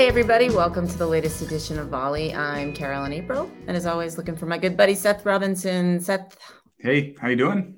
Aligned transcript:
Hey 0.00 0.08
everybody, 0.08 0.48
welcome 0.48 0.88
to 0.88 0.96
the 0.96 1.06
latest 1.06 1.42
edition 1.42 1.78
of 1.78 1.88
Volley. 1.88 2.32
I'm 2.32 2.72
Carolyn 2.72 3.12
April, 3.12 3.50
and 3.66 3.76
as 3.76 3.84
always, 3.84 4.16
looking 4.16 4.34
for 4.34 4.46
my 4.46 4.56
good 4.56 4.74
buddy 4.74 4.94
Seth 4.94 5.26
Robinson. 5.26 6.00
Seth. 6.00 6.38
Hey, 6.78 7.14
how 7.20 7.28
you 7.28 7.36
doing? 7.36 7.76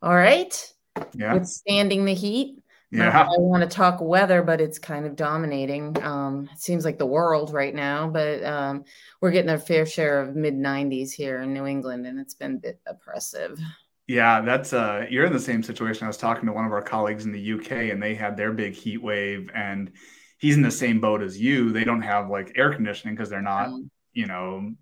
All 0.00 0.14
right. 0.14 0.72
Yeah. 1.16 1.34
Withstanding 1.34 2.04
the 2.04 2.14
heat. 2.14 2.62
Yeah. 2.92 3.20
I 3.20 3.38
want 3.38 3.68
to 3.68 3.68
talk 3.68 4.00
weather, 4.00 4.44
but 4.44 4.60
it's 4.60 4.78
kind 4.78 5.06
of 5.06 5.16
dominating. 5.16 6.00
Um, 6.04 6.48
it 6.52 6.60
seems 6.60 6.84
like 6.84 6.98
the 6.98 7.06
world 7.06 7.52
right 7.52 7.74
now, 7.74 8.08
but 8.08 8.44
um, 8.44 8.84
we're 9.20 9.32
getting 9.32 9.50
a 9.50 9.58
fair 9.58 9.86
share 9.86 10.20
of 10.20 10.36
mid 10.36 10.54
90s 10.54 11.10
here 11.10 11.40
in 11.40 11.52
New 11.52 11.66
England, 11.66 12.06
and 12.06 12.20
it's 12.20 12.34
been 12.34 12.54
a 12.54 12.60
bit 12.60 12.80
oppressive. 12.86 13.58
Yeah, 14.06 14.40
that's 14.40 14.72
uh 14.72 15.06
you're 15.10 15.26
in 15.26 15.32
the 15.32 15.40
same 15.40 15.64
situation. 15.64 16.04
I 16.04 16.06
was 16.06 16.16
talking 16.16 16.46
to 16.46 16.52
one 16.52 16.64
of 16.64 16.70
our 16.70 16.80
colleagues 16.80 17.24
in 17.24 17.32
the 17.32 17.52
UK 17.54 17.90
and 17.90 18.00
they 18.00 18.14
had 18.14 18.36
their 18.36 18.52
big 18.52 18.74
heat 18.74 19.02
wave 19.02 19.50
and 19.52 19.90
he's 20.38 20.56
in 20.56 20.62
the 20.62 20.70
same 20.70 21.00
boat 21.00 21.22
as 21.22 21.38
you. 21.38 21.72
They 21.72 21.84
don't 21.84 22.02
have 22.02 22.30
like 22.30 22.52
air 22.56 22.72
conditioning 22.72 23.14
because 23.14 23.30
they're 23.30 23.42
not, 23.42 23.68
mm. 23.68 23.88
you 24.12 24.26
know, 24.26 24.72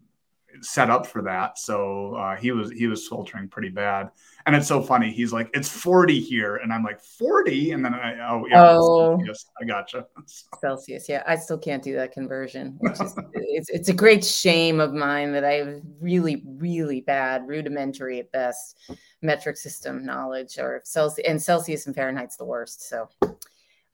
set 0.61 0.91
up 0.91 1.07
for 1.07 1.23
that. 1.23 1.59
So 1.59 2.15
uh, 2.15 2.37
he 2.37 2.53
was 2.53 2.71
he 2.71 2.87
was 2.87 3.07
sweltering 3.07 3.49
pretty 3.49 3.69
bad. 3.69 4.11
And 4.47 4.55
it's 4.55 4.69
so 4.69 4.83
funny. 4.83 5.11
He's 5.11 5.33
like, 5.33 5.51
"It's 5.55 5.69
40 5.69 6.21
here," 6.21 6.57
and 6.57 6.73
I'm 6.73 6.85
like, 6.85 7.01
"40," 7.01 7.73
and 7.73 7.85
then 7.85 7.95
I 7.95 8.15
oh 8.29 8.47
yeah, 8.49 8.77
oh, 8.77 9.17
Celsius. 9.17 9.47
I 9.61 9.65
gotcha. 9.65 10.07
Celsius, 10.61 11.09
yeah. 11.09 11.23
I 11.27 11.37
still 11.37 11.59
can't 11.59 11.83
do 11.83 11.95
that 11.95 12.13
conversion. 12.13 12.77
Which 12.79 13.01
is 13.01 13.15
it's 13.33 13.71
it's 13.71 13.89
a 13.89 13.95
great 13.95 14.25
shame 14.25 14.81
of 14.81 14.93
mine 14.93 15.33
that 15.33 15.45
I 15.45 15.55
have 15.55 15.81
really 16.01 16.43
really 16.47 17.01
bad 17.01 17.47
rudimentary 17.47 18.21
at 18.21 18.31
best 18.33 18.79
metric 19.23 19.57
system 19.57 20.05
knowledge 20.05 20.59
or 20.59 20.83
Celsius 20.85 21.27
and 21.27 21.43
Celsius 21.43 21.87
and 21.87 21.97
Fahrenheit's 21.97 22.37
the 22.37 22.45
worst. 22.45 22.89
So. 22.89 23.09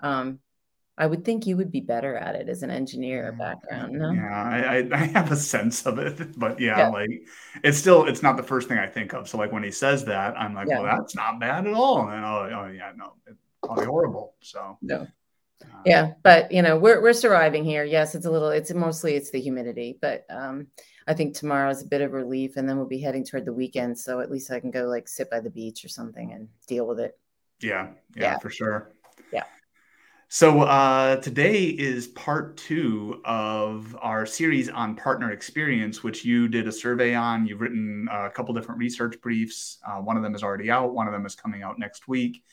Um, 0.02 0.38
I 0.98 1.06
would 1.06 1.24
think 1.24 1.46
you 1.46 1.56
would 1.56 1.72
be 1.72 1.80
better 1.80 2.14
at 2.16 2.34
it 2.34 2.48
as 2.48 2.62
an 2.62 2.70
engineer 2.70 3.32
background. 3.32 3.92
No? 3.94 4.10
Yeah, 4.10 4.30
I, 4.30 4.88
I 4.92 5.04
have 5.06 5.32
a 5.32 5.36
sense 5.36 5.86
of 5.86 5.98
it, 5.98 6.38
but 6.38 6.60
yeah, 6.60 6.78
yeah, 6.78 6.88
like 6.88 7.26
it's 7.64 7.78
still 7.78 8.04
it's 8.04 8.22
not 8.22 8.36
the 8.36 8.42
first 8.42 8.68
thing 8.68 8.78
I 8.78 8.86
think 8.86 9.14
of. 9.14 9.28
So 9.28 9.38
like 9.38 9.52
when 9.52 9.62
he 9.62 9.70
says 9.70 10.04
that, 10.04 10.38
I'm 10.38 10.54
like, 10.54 10.68
yeah. 10.68 10.80
well, 10.80 10.98
that's 10.98 11.14
not 11.14 11.40
bad 11.40 11.66
at 11.66 11.72
all. 11.72 12.08
And 12.08 12.24
oh, 12.24 12.50
oh 12.52 12.66
yeah, 12.66 12.92
no, 12.96 13.14
it's 13.26 13.38
probably 13.62 13.86
horrible. 13.86 14.34
So 14.42 14.78
no. 14.82 15.06
Uh, 15.62 15.66
yeah, 15.84 16.12
but 16.22 16.50
you 16.52 16.62
know 16.62 16.76
we're 16.78 17.02
we're 17.02 17.12
surviving 17.12 17.64
here. 17.64 17.84
Yes, 17.84 18.14
it's 18.14 18.26
a 18.26 18.30
little. 18.30 18.50
It's 18.50 18.72
mostly 18.72 19.14
it's 19.14 19.30
the 19.30 19.40
humidity, 19.40 19.98
but 20.00 20.24
um, 20.30 20.66
I 21.06 21.14
think 21.14 21.34
tomorrow 21.34 21.70
is 21.70 21.82
a 21.82 21.86
bit 21.86 22.02
of 22.02 22.12
relief, 22.12 22.56
and 22.56 22.68
then 22.68 22.76
we'll 22.76 22.86
be 22.86 23.00
heading 23.00 23.24
toward 23.24 23.44
the 23.44 23.52
weekend. 23.52 23.98
So 23.98 24.20
at 24.20 24.30
least 24.30 24.50
I 24.50 24.60
can 24.60 24.70
go 24.70 24.84
like 24.84 25.08
sit 25.08 25.30
by 25.30 25.40
the 25.40 25.50
beach 25.50 25.84
or 25.84 25.88
something 25.88 26.32
and 26.32 26.48
deal 26.66 26.86
with 26.86 27.00
it. 27.00 27.18
Yeah, 27.60 27.88
yeah, 28.14 28.22
yeah. 28.22 28.38
for 28.38 28.50
sure. 28.50 28.92
So 30.32 30.60
uh, 30.60 31.16
today 31.16 31.64
is 31.64 32.06
part 32.06 32.56
two 32.56 33.20
of 33.24 33.96
our 34.00 34.24
series 34.24 34.68
on 34.68 34.94
partner 34.94 35.32
experience, 35.32 36.04
which 36.04 36.24
you 36.24 36.46
did 36.46 36.68
a 36.68 36.72
survey 36.72 37.16
on. 37.16 37.48
You've 37.48 37.60
written 37.60 38.08
a 38.08 38.30
couple 38.30 38.54
different 38.54 38.78
research 38.78 39.20
briefs. 39.22 39.78
Uh, 39.84 39.96
one 39.96 40.16
of 40.16 40.22
them 40.22 40.36
is 40.36 40.44
already 40.44 40.70
out. 40.70 40.94
One 40.94 41.08
of 41.08 41.12
them 41.12 41.26
is 41.26 41.34
coming 41.34 41.64
out 41.64 41.80
next 41.80 42.06
week. 42.06 42.44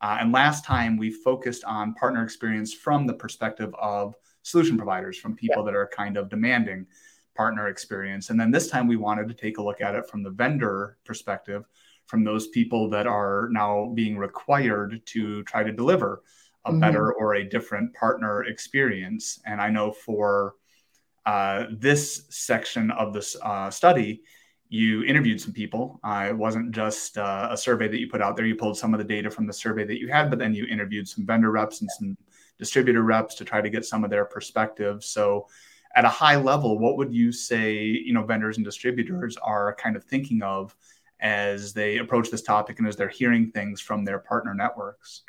Uh, 0.00 0.18
and 0.18 0.32
last 0.32 0.64
time 0.64 0.96
we 0.96 1.08
focused 1.08 1.62
on 1.62 1.94
partner 1.94 2.24
experience 2.24 2.74
from 2.74 3.06
the 3.06 3.14
perspective 3.14 3.72
of 3.80 4.16
solution 4.42 4.76
providers, 4.76 5.16
from 5.16 5.36
people 5.36 5.62
yeah. 5.62 5.66
that 5.66 5.76
are 5.76 5.86
kind 5.86 6.16
of 6.16 6.30
demanding 6.30 6.84
partner 7.36 7.68
experience. 7.68 8.30
And 8.30 8.40
then 8.40 8.50
this 8.50 8.66
time 8.66 8.88
we 8.88 8.96
wanted 8.96 9.28
to 9.28 9.34
take 9.34 9.58
a 9.58 9.62
look 9.62 9.80
at 9.80 9.94
it 9.94 10.10
from 10.10 10.24
the 10.24 10.30
vendor 10.30 10.98
perspective, 11.04 11.64
from 12.06 12.24
those 12.24 12.48
people 12.48 12.90
that 12.90 13.06
are 13.06 13.48
now 13.52 13.92
being 13.94 14.18
required 14.18 15.00
to 15.06 15.44
try 15.44 15.62
to 15.62 15.70
deliver 15.70 16.24
a 16.64 16.70
mm-hmm. 16.70 16.80
better 16.80 17.12
or 17.12 17.34
a 17.34 17.48
different 17.48 17.94
partner 17.94 18.44
experience. 18.44 19.40
And 19.46 19.60
I 19.60 19.70
know 19.70 19.92
for 19.92 20.54
uh, 21.26 21.66
this 21.70 22.26
section 22.30 22.90
of 22.90 23.12
this 23.12 23.36
uh, 23.42 23.70
study, 23.70 24.22
you 24.68 25.02
interviewed 25.02 25.40
some 25.40 25.52
people. 25.52 25.98
Uh, 26.04 26.28
it 26.30 26.36
wasn't 26.36 26.70
just 26.70 27.18
uh, 27.18 27.48
a 27.50 27.56
survey 27.56 27.88
that 27.88 27.98
you 27.98 28.08
put 28.08 28.22
out 28.22 28.36
there. 28.36 28.46
You 28.46 28.54
pulled 28.54 28.78
some 28.78 28.94
of 28.94 28.98
the 28.98 29.04
data 29.04 29.30
from 29.30 29.46
the 29.46 29.52
survey 29.52 29.84
that 29.84 29.98
you 29.98 30.08
had, 30.08 30.30
but 30.30 30.38
then 30.38 30.54
you 30.54 30.64
interviewed 30.66 31.08
some 31.08 31.26
vendor 31.26 31.50
reps 31.50 31.80
and 31.80 31.90
some 31.98 32.16
distributor 32.58 33.02
reps 33.02 33.34
to 33.36 33.44
try 33.44 33.60
to 33.60 33.68
get 33.68 33.84
some 33.84 34.04
of 34.04 34.10
their 34.10 34.24
perspective. 34.24 35.02
So, 35.02 35.48
at 35.96 36.04
a 36.04 36.08
high 36.08 36.36
level, 36.36 36.78
what 36.78 36.96
would 36.98 37.12
you 37.12 37.32
say, 37.32 37.78
you 37.82 38.12
know, 38.12 38.22
vendors 38.22 38.58
and 38.58 38.64
distributors 38.64 39.36
are 39.38 39.74
kind 39.74 39.96
of 39.96 40.04
thinking 40.04 40.40
of 40.40 40.76
as 41.18 41.72
they 41.72 41.98
approach 41.98 42.30
this 42.30 42.42
topic 42.42 42.78
and 42.78 42.86
as 42.86 42.94
they're 42.94 43.08
hearing 43.08 43.50
things 43.50 43.80
from 43.80 44.04
their 44.04 44.20
partner 44.20 44.54
networks? 44.54 45.22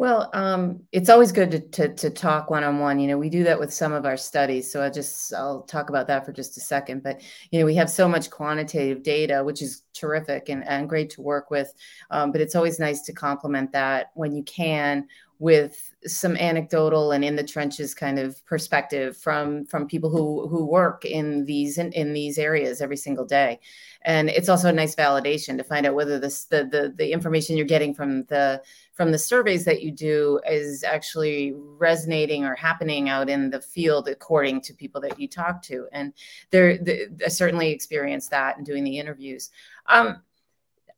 Well, 0.00 0.30
um, 0.32 0.80
it's 0.92 1.10
always 1.10 1.30
good 1.30 1.50
to, 1.50 1.60
to, 1.60 1.94
to 1.96 2.08
talk 2.08 2.48
one 2.48 2.64
on 2.64 2.78
one. 2.78 2.98
You 2.98 3.06
know, 3.06 3.18
we 3.18 3.28
do 3.28 3.44
that 3.44 3.60
with 3.60 3.70
some 3.70 3.92
of 3.92 4.06
our 4.06 4.16
studies. 4.16 4.72
So 4.72 4.82
I 4.82 4.88
just 4.88 5.34
I'll 5.34 5.60
talk 5.64 5.90
about 5.90 6.06
that 6.06 6.24
for 6.24 6.32
just 6.32 6.56
a 6.56 6.60
second. 6.60 7.02
But 7.02 7.20
you 7.50 7.60
know, 7.60 7.66
we 7.66 7.74
have 7.74 7.90
so 7.90 8.08
much 8.08 8.30
quantitative 8.30 9.02
data, 9.02 9.44
which 9.44 9.60
is 9.60 9.82
terrific 9.92 10.48
and, 10.48 10.66
and 10.66 10.88
great 10.88 11.10
to 11.10 11.20
work 11.20 11.50
with. 11.50 11.74
Um, 12.10 12.32
but 12.32 12.40
it's 12.40 12.54
always 12.54 12.80
nice 12.80 13.02
to 13.02 13.12
complement 13.12 13.72
that 13.72 14.10
when 14.14 14.34
you 14.34 14.42
can 14.44 15.06
with 15.40 15.94
some 16.06 16.36
anecdotal 16.36 17.12
and 17.12 17.24
in 17.24 17.34
the 17.34 17.42
trenches 17.42 17.94
kind 17.94 18.18
of 18.18 18.44
perspective 18.44 19.16
from 19.16 19.64
from 19.64 19.88
people 19.88 20.10
who 20.10 20.46
who 20.48 20.66
work 20.66 21.04
in 21.06 21.46
these 21.46 21.78
in, 21.78 21.90
in 21.92 22.12
these 22.12 22.38
areas 22.38 22.82
every 22.82 22.96
single 22.96 23.24
day. 23.24 23.58
And 24.02 24.28
it's 24.28 24.50
also 24.50 24.68
a 24.68 24.72
nice 24.72 24.94
validation 24.94 25.56
to 25.56 25.64
find 25.64 25.86
out 25.86 25.94
whether 25.94 26.18
this 26.18 26.44
the, 26.44 26.64
the 26.64 26.92
the 26.94 27.10
information 27.10 27.56
you're 27.56 27.66
getting 27.66 27.94
from 27.94 28.24
the 28.24 28.62
from 28.92 29.12
the 29.12 29.18
surveys 29.18 29.64
that 29.64 29.80
you 29.80 29.90
do 29.90 30.40
is 30.46 30.84
actually 30.84 31.54
resonating 31.56 32.44
or 32.44 32.54
happening 32.54 33.08
out 33.08 33.30
in 33.30 33.48
the 33.48 33.62
field 33.62 34.08
according 34.08 34.60
to 34.60 34.74
people 34.74 35.00
that 35.00 35.18
you 35.18 35.26
talk 35.26 35.62
to. 35.62 35.86
And 35.90 36.12
they're, 36.50 36.76
they, 36.76 37.06
I 37.24 37.28
certainly 37.28 37.70
experienced 37.70 38.30
that 38.32 38.58
in 38.58 38.64
doing 38.64 38.84
the 38.84 38.98
interviews. 38.98 39.50
Um, 39.86 40.22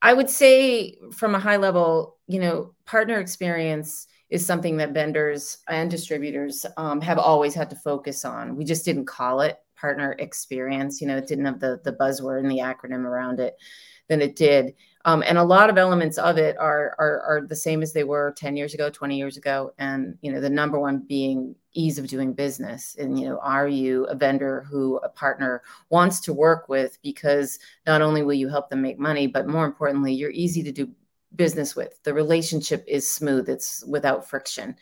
i 0.04 0.12
would 0.12 0.28
say 0.28 0.98
from 1.12 1.36
a 1.36 1.38
high 1.38 1.56
level 1.56 2.16
you 2.26 2.40
know 2.40 2.74
partner 2.84 3.20
experience 3.20 4.08
is 4.32 4.44
something 4.44 4.78
that 4.78 4.94
vendors 4.94 5.58
and 5.68 5.90
distributors 5.90 6.64
um, 6.78 7.02
have 7.02 7.18
always 7.18 7.54
had 7.54 7.68
to 7.68 7.76
focus 7.76 8.24
on. 8.24 8.56
We 8.56 8.64
just 8.64 8.82
didn't 8.82 9.04
call 9.04 9.42
it 9.42 9.58
partner 9.76 10.16
experience. 10.18 11.02
You 11.02 11.08
know, 11.08 11.18
it 11.18 11.28
didn't 11.28 11.44
have 11.44 11.60
the 11.60 11.80
the 11.84 11.92
buzzword 11.92 12.40
and 12.40 12.50
the 12.50 12.60
acronym 12.60 13.04
around 13.04 13.40
it 13.40 13.56
than 14.08 14.22
it 14.22 14.34
did. 14.34 14.74
Um, 15.04 15.22
and 15.26 15.36
a 15.36 15.44
lot 15.44 15.68
of 15.68 15.76
elements 15.76 16.16
of 16.16 16.38
it 16.38 16.56
are, 16.56 16.96
are 16.98 17.20
are 17.20 17.46
the 17.46 17.56
same 17.56 17.82
as 17.82 17.92
they 17.92 18.04
were 18.04 18.32
10 18.38 18.56
years 18.56 18.72
ago 18.72 18.88
20 18.88 19.18
years 19.18 19.36
ago 19.36 19.74
and 19.78 20.16
you 20.22 20.32
know 20.32 20.40
the 20.40 20.48
number 20.48 20.78
one 20.78 21.04
being 21.08 21.54
ease 21.72 21.98
of 21.98 22.06
doing 22.06 22.32
business 22.32 22.96
and 23.00 23.18
you 23.18 23.28
know 23.28 23.38
are 23.42 23.66
you 23.66 24.04
a 24.04 24.14
vendor 24.14 24.64
who 24.70 24.98
a 24.98 25.08
partner 25.08 25.62
wants 25.90 26.20
to 26.20 26.32
work 26.32 26.68
with 26.68 26.98
because 27.02 27.58
not 27.84 28.00
only 28.00 28.22
will 28.22 28.34
you 28.34 28.48
help 28.48 28.70
them 28.70 28.80
make 28.80 28.98
money 28.98 29.26
but 29.26 29.48
more 29.48 29.64
importantly 29.64 30.14
you're 30.14 30.30
easy 30.30 30.62
to 30.62 30.70
do 30.70 30.88
business 31.36 31.74
with. 31.74 32.02
The 32.02 32.14
relationship 32.14 32.84
is 32.86 33.10
smooth, 33.10 33.48
it's 33.48 33.84
without 33.86 34.28
friction, 34.28 34.76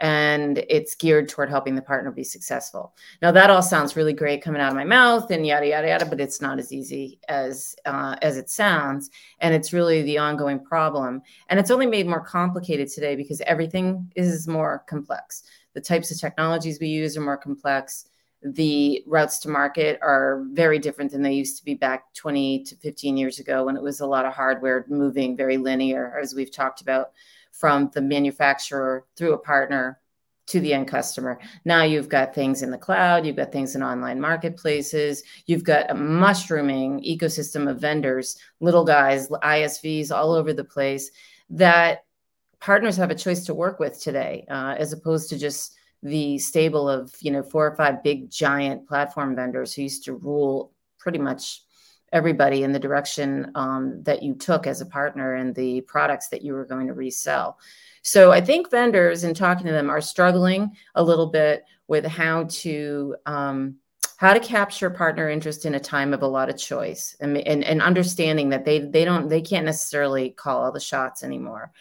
and 0.00 0.64
it's 0.68 0.94
geared 0.94 1.28
toward 1.28 1.50
helping 1.50 1.74
the 1.74 1.82
partner 1.82 2.10
be 2.10 2.24
successful. 2.24 2.94
Now, 3.20 3.30
that 3.32 3.50
all 3.50 3.62
sounds 3.62 3.96
really 3.96 4.14
great 4.14 4.42
coming 4.42 4.60
out 4.60 4.70
of 4.70 4.76
my 4.76 4.84
mouth 4.84 5.30
and 5.30 5.46
yada, 5.46 5.68
yada, 5.68 5.88
yada, 5.88 6.06
but 6.06 6.20
it's 6.20 6.40
not 6.40 6.58
as 6.58 6.72
easy 6.72 7.20
as, 7.28 7.76
uh, 7.84 8.16
as 8.22 8.38
it 8.38 8.48
sounds. 8.48 9.10
And 9.40 9.54
it's 9.54 9.74
really 9.74 10.02
the 10.02 10.16
ongoing 10.16 10.64
problem. 10.64 11.20
And 11.48 11.60
it's 11.60 11.70
only 11.70 11.86
made 11.86 12.06
more 12.06 12.24
complicated 12.24 12.88
today 12.88 13.14
because 13.14 13.42
everything 13.42 14.10
is 14.16 14.48
more 14.48 14.84
complex. 14.88 15.42
The 15.74 15.82
types 15.82 16.10
of 16.10 16.18
technologies 16.18 16.80
we 16.80 16.88
use 16.88 17.16
are 17.16 17.20
more 17.20 17.36
complex 17.36 18.06
the 18.42 19.02
routes 19.06 19.38
to 19.40 19.48
market 19.48 19.98
are 20.02 20.44
very 20.52 20.78
different 20.78 21.12
than 21.12 21.22
they 21.22 21.32
used 21.32 21.58
to 21.58 21.64
be 21.64 21.74
back 21.74 22.14
20 22.14 22.64
to 22.64 22.76
15 22.76 23.16
years 23.16 23.38
ago 23.38 23.64
when 23.64 23.76
it 23.76 23.82
was 23.82 24.00
a 24.00 24.06
lot 24.06 24.24
of 24.24 24.32
hardware 24.32 24.86
moving 24.88 25.36
very 25.36 25.58
linear, 25.58 26.18
as 26.20 26.34
we've 26.34 26.52
talked 26.52 26.80
about, 26.80 27.10
from 27.52 27.90
the 27.92 28.00
manufacturer 28.00 29.04
through 29.16 29.34
a 29.34 29.38
partner 29.38 30.00
to 30.46 30.58
the 30.60 30.72
end 30.72 30.88
customer. 30.88 31.38
Now 31.64 31.84
you've 31.84 32.08
got 32.08 32.34
things 32.34 32.62
in 32.62 32.70
the 32.70 32.78
cloud, 32.78 33.24
you've 33.24 33.36
got 33.36 33.52
things 33.52 33.76
in 33.76 33.82
online 33.82 34.20
marketplaces, 34.20 35.22
you've 35.46 35.62
got 35.62 35.90
a 35.90 35.94
mushrooming 35.94 37.00
ecosystem 37.04 37.70
of 37.70 37.78
vendors, 37.78 38.36
little 38.58 38.84
guys, 38.84 39.28
ISVs 39.28 40.10
all 40.10 40.32
over 40.32 40.52
the 40.52 40.64
place 40.64 41.10
that 41.50 42.04
partners 42.58 42.96
have 42.96 43.10
a 43.10 43.14
choice 43.14 43.44
to 43.46 43.54
work 43.54 43.78
with 43.78 44.00
today, 44.00 44.44
uh, 44.50 44.74
as 44.76 44.92
opposed 44.92 45.28
to 45.30 45.38
just 45.38 45.76
the 46.02 46.38
stable 46.38 46.88
of 46.88 47.12
you 47.20 47.30
know 47.30 47.42
four 47.42 47.66
or 47.66 47.76
five 47.76 48.02
big 48.02 48.30
giant 48.30 48.86
platform 48.88 49.36
vendors 49.36 49.74
who 49.74 49.82
used 49.82 50.04
to 50.04 50.14
rule 50.14 50.72
pretty 50.98 51.18
much 51.18 51.62
everybody 52.12 52.62
in 52.64 52.72
the 52.72 52.78
direction 52.78 53.52
um, 53.54 54.02
that 54.02 54.22
you 54.22 54.34
took 54.34 54.66
as 54.66 54.80
a 54.80 54.86
partner 54.86 55.34
and 55.34 55.54
the 55.54 55.80
products 55.82 56.28
that 56.28 56.42
you 56.42 56.52
were 56.52 56.64
going 56.64 56.88
to 56.88 56.92
resell. 56.92 57.58
So 58.02 58.32
I 58.32 58.40
think 58.40 58.70
vendors, 58.70 59.24
in 59.24 59.34
talking 59.34 59.66
to 59.66 59.72
them, 59.72 59.90
are 59.90 60.00
struggling 60.00 60.72
a 60.94 61.02
little 61.02 61.26
bit 61.26 61.64
with 61.86 62.04
how 62.04 62.44
to 62.44 63.16
um, 63.26 63.76
how 64.16 64.34
to 64.34 64.40
capture 64.40 64.90
partner 64.90 65.30
interest 65.30 65.64
in 65.64 65.74
a 65.74 65.80
time 65.80 66.12
of 66.12 66.22
a 66.22 66.26
lot 66.26 66.50
of 66.50 66.58
choice 66.58 67.16
and, 67.20 67.38
and, 67.38 67.64
and 67.64 67.80
understanding 67.80 68.50
that 68.50 68.64
they 68.64 68.78
they 68.78 69.04
don't 69.04 69.28
they 69.28 69.40
can't 69.40 69.66
necessarily 69.66 70.30
call 70.30 70.62
all 70.62 70.72
the 70.72 70.80
shots 70.80 71.22
anymore 71.22 71.72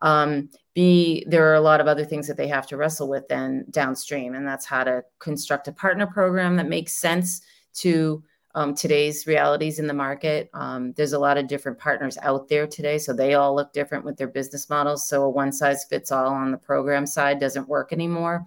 um, 0.00 0.48
B, 0.78 1.24
there 1.26 1.50
are 1.50 1.56
a 1.56 1.60
lot 1.60 1.80
of 1.80 1.88
other 1.88 2.04
things 2.04 2.28
that 2.28 2.36
they 2.36 2.46
have 2.46 2.64
to 2.68 2.76
wrestle 2.76 3.08
with 3.08 3.26
then 3.26 3.64
downstream. 3.70 4.36
And 4.36 4.46
that's 4.46 4.64
how 4.64 4.84
to 4.84 5.02
construct 5.18 5.66
a 5.66 5.72
partner 5.72 6.06
program 6.06 6.54
that 6.54 6.68
makes 6.68 6.92
sense 6.92 7.40
to 7.82 8.22
um, 8.54 8.76
today's 8.76 9.26
realities 9.26 9.80
in 9.80 9.88
the 9.88 9.92
market. 9.92 10.48
Um, 10.54 10.92
there's 10.92 11.14
a 11.14 11.18
lot 11.18 11.36
of 11.36 11.48
different 11.48 11.80
partners 11.80 12.16
out 12.22 12.48
there 12.48 12.68
today, 12.68 12.96
so 12.96 13.12
they 13.12 13.34
all 13.34 13.56
look 13.56 13.72
different 13.72 14.04
with 14.04 14.16
their 14.16 14.28
business 14.28 14.70
models. 14.70 15.08
So 15.08 15.24
a 15.24 15.28
one 15.28 15.50
size 15.50 15.84
fits 15.84 16.12
all 16.12 16.28
on 16.28 16.52
the 16.52 16.56
program 16.56 17.06
side 17.06 17.40
doesn't 17.40 17.68
work 17.68 17.92
anymore. 17.92 18.46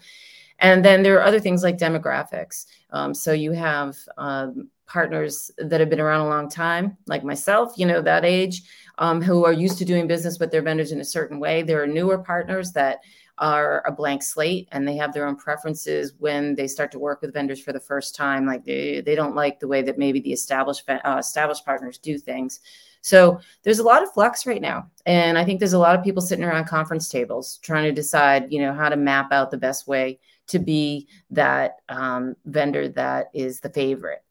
And 0.60 0.86
then 0.86 1.04
there 1.04 1.20
are 1.20 1.26
other 1.26 1.42
things 1.42 1.64
like 1.64 1.78
demographics. 1.78 2.66
Um, 2.92 3.14
so 3.14 3.34
you 3.34 3.52
have 3.52 3.98
um, 4.18 4.70
partners 4.92 5.52
that 5.58 5.82
have 5.82 5.90
been 5.90 6.00
around 6.00 6.22
a 6.22 6.30
long 6.30 6.50
time, 6.50 6.98
like 7.08 7.26
myself, 7.26 7.74
you 7.78 7.86
know, 7.86 8.02
that 8.02 8.24
age, 8.24 8.64
um, 9.02 9.20
who 9.20 9.44
are 9.46 9.52
used 9.52 9.80
to 9.80 9.86
doing 9.86 10.08
business 10.08 10.40
with 10.40 10.52
their 10.52 10.62
vendors 10.62 10.92
in 10.92 11.02
a 11.02 11.06
certain 11.06 11.40
way. 11.40 11.64
There 11.64 11.82
are 11.82 11.88
newer 11.88 12.20
partners 12.20 12.72
that 12.74 13.00
are 13.40 13.82
a 13.88 13.92
blank 13.92 14.22
slate 14.22 14.70
and 14.72 14.88
they 14.88 14.96
have 14.96 15.12
their 15.12 15.26
own 15.26 15.36
preferences 15.36 16.14
when 16.20 16.54
they 16.54 16.68
start 16.68 16.92
to 16.92 17.00
work 17.00 17.22
with 17.22 17.34
vendors 17.34 17.60
for 17.60 17.74
the 17.74 17.80
first 17.80 18.16
time 18.16 18.46
like 18.46 18.64
they, 18.64 19.02
they 19.02 19.16
don't 19.16 19.34
like 19.34 19.60
the 19.60 19.68
way 19.68 19.82
that 19.82 19.98
maybe 19.98 20.20
the 20.20 20.32
established 20.32 20.88
uh, 20.88 21.18
established 21.18 21.66
partners 21.66 21.98
do 21.98 22.20
things 22.20 22.60
so 23.02 23.40
there's 23.64 23.80
a 23.80 23.84
lot 23.84 24.04
of 24.04 24.12
flux 24.12 24.46
right 24.46 24.62
now 24.62 24.86
and 25.08 25.40
i 25.40 25.46
think 25.46 25.58
there's 25.58 25.74
a 25.74 25.80
lot 25.80 25.98
of 25.98 26.04
people 26.04 26.22
sitting 26.22 26.46
around 26.46 26.66
conference 26.66 27.10
tables 27.10 27.58
trying 27.64 27.86
to 27.86 27.92
decide 27.92 28.52
you 28.52 28.62
know 28.62 28.74
how 28.74 28.90
to 28.90 28.98
map 28.98 29.32
out 29.32 29.50
the 29.50 29.58
best 29.58 29.88
way 29.88 30.20
to 30.46 30.60
be 30.60 31.08
that 31.32 31.78
um, 31.90 32.36
vendor 32.46 32.90
that 32.90 33.32
is 33.34 33.60
the 33.62 33.70
favorite 33.70 34.24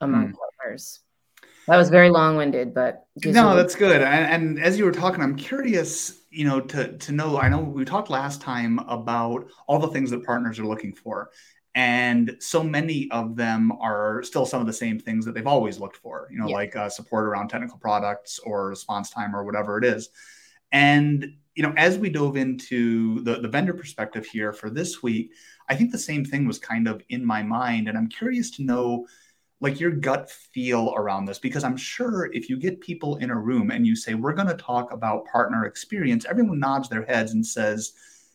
among 0.00 0.32
mm. 0.32 0.34
partners 0.34 1.00
that 1.68 1.76
was 1.76 1.88
very 1.90 2.10
long-winded 2.10 2.74
but 2.74 3.06
no 3.24 3.54
that's 3.54 3.74
good 3.74 4.02
and, 4.02 4.56
and 4.56 4.62
as 4.62 4.78
you 4.78 4.84
were 4.84 4.92
talking 4.92 5.22
i'm 5.22 5.36
curious 5.36 6.18
you 6.30 6.44
know, 6.44 6.60
to 6.60 6.96
to 6.98 7.12
know, 7.12 7.38
I 7.38 7.48
know 7.48 7.60
we 7.60 7.84
talked 7.84 8.10
last 8.10 8.40
time 8.40 8.78
about 8.80 9.48
all 9.66 9.78
the 9.78 9.88
things 9.88 10.10
that 10.10 10.24
partners 10.24 10.58
are 10.58 10.66
looking 10.66 10.92
for, 10.92 11.30
and 11.74 12.36
so 12.38 12.62
many 12.62 13.10
of 13.10 13.36
them 13.36 13.72
are 13.72 14.22
still 14.22 14.44
some 14.44 14.60
of 14.60 14.66
the 14.66 14.72
same 14.72 14.98
things 14.98 15.24
that 15.24 15.34
they've 15.34 15.46
always 15.46 15.78
looked 15.78 15.96
for. 15.96 16.28
You 16.30 16.38
know, 16.38 16.48
yeah. 16.48 16.54
like 16.54 16.76
uh, 16.76 16.88
support 16.90 17.24
around 17.26 17.48
technical 17.48 17.78
products 17.78 18.38
or 18.40 18.68
response 18.68 19.10
time 19.10 19.34
or 19.34 19.44
whatever 19.44 19.78
it 19.78 19.84
is. 19.84 20.10
And 20.70 21.34
you 21.54 21.62
know, 21.62 21.72
as 21.76 21.98
we 21.98 22.10
dove 22.10 22.36
into 22.36 23.22
the 23.22 23.40
the 23.40 23.48
vendor 23.48 23.74
perspective 23.74 24.26
here 24.26 24.52
for 24.52 24.68
this 24.68 25.02
week, 25.02 25.32
I 25.68 25.76
think 25.76 25.92
the 25.92 25.98
same 25.98 26.24
thing 26.24 26.46
was 26.46 26.58
kind 26.58 26.86
of 26.86 27.02
in 27.08 27.24
my 27.24 27.42
mind, 27.42 27.88
and 27.88 27.96
I'm 27.96 28.08
curious 28.08 28.50
to 28.52 28.62
know 28.64 29.06
like 29.60 29.80
your 29.80 29.90
gut 29.90 30.30
feel 30.30 30.94
around 30.96 31.24
this 31.24 31.38
because 31.38 31.64
i'm 31.64 31.76
sure 31.76 32.30
if 32.32 32.48
you 32.48 32.56
get 32.58 32.80
people 32.80 33.16
in 33.16 33.30
a 33.30 33.38
room 33.38 33.70
and 33.70 33.86
you 33.86 33.96
say 33.96 34.14
we're 34.14 34.32
going 34.32 34.48
to 34.48 34.54
talk 34.54 34.92
about 34.92 35.26
partner 35.26 35.64
experience 35.64 36.24
everyone 36.28 36.58
nods 36.58 36.88
their 36.88 37.04
heads 37.04 37.32
and 37.32 37.44
says 37.44 37.92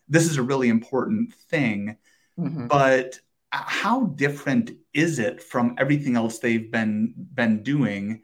this 0.10 0.30
is 0.30 0.38
a 0.38 0.44
really 0.44 0.70
important 0.70 1.34
thing 1.50 1.98
mm-hmm. 2.38 2.68
but 2.68 3.20
how 3.52 4.06
different 4.16 4.72
is 4.94 5.20
it 5.20 5.42
from 5.42 5.75
everything 5.78 6.16
else 6.16 6.40
they've 6.40 6.72
been 6.72 7.14
been 7.36 7.62
doing 7.62 8.22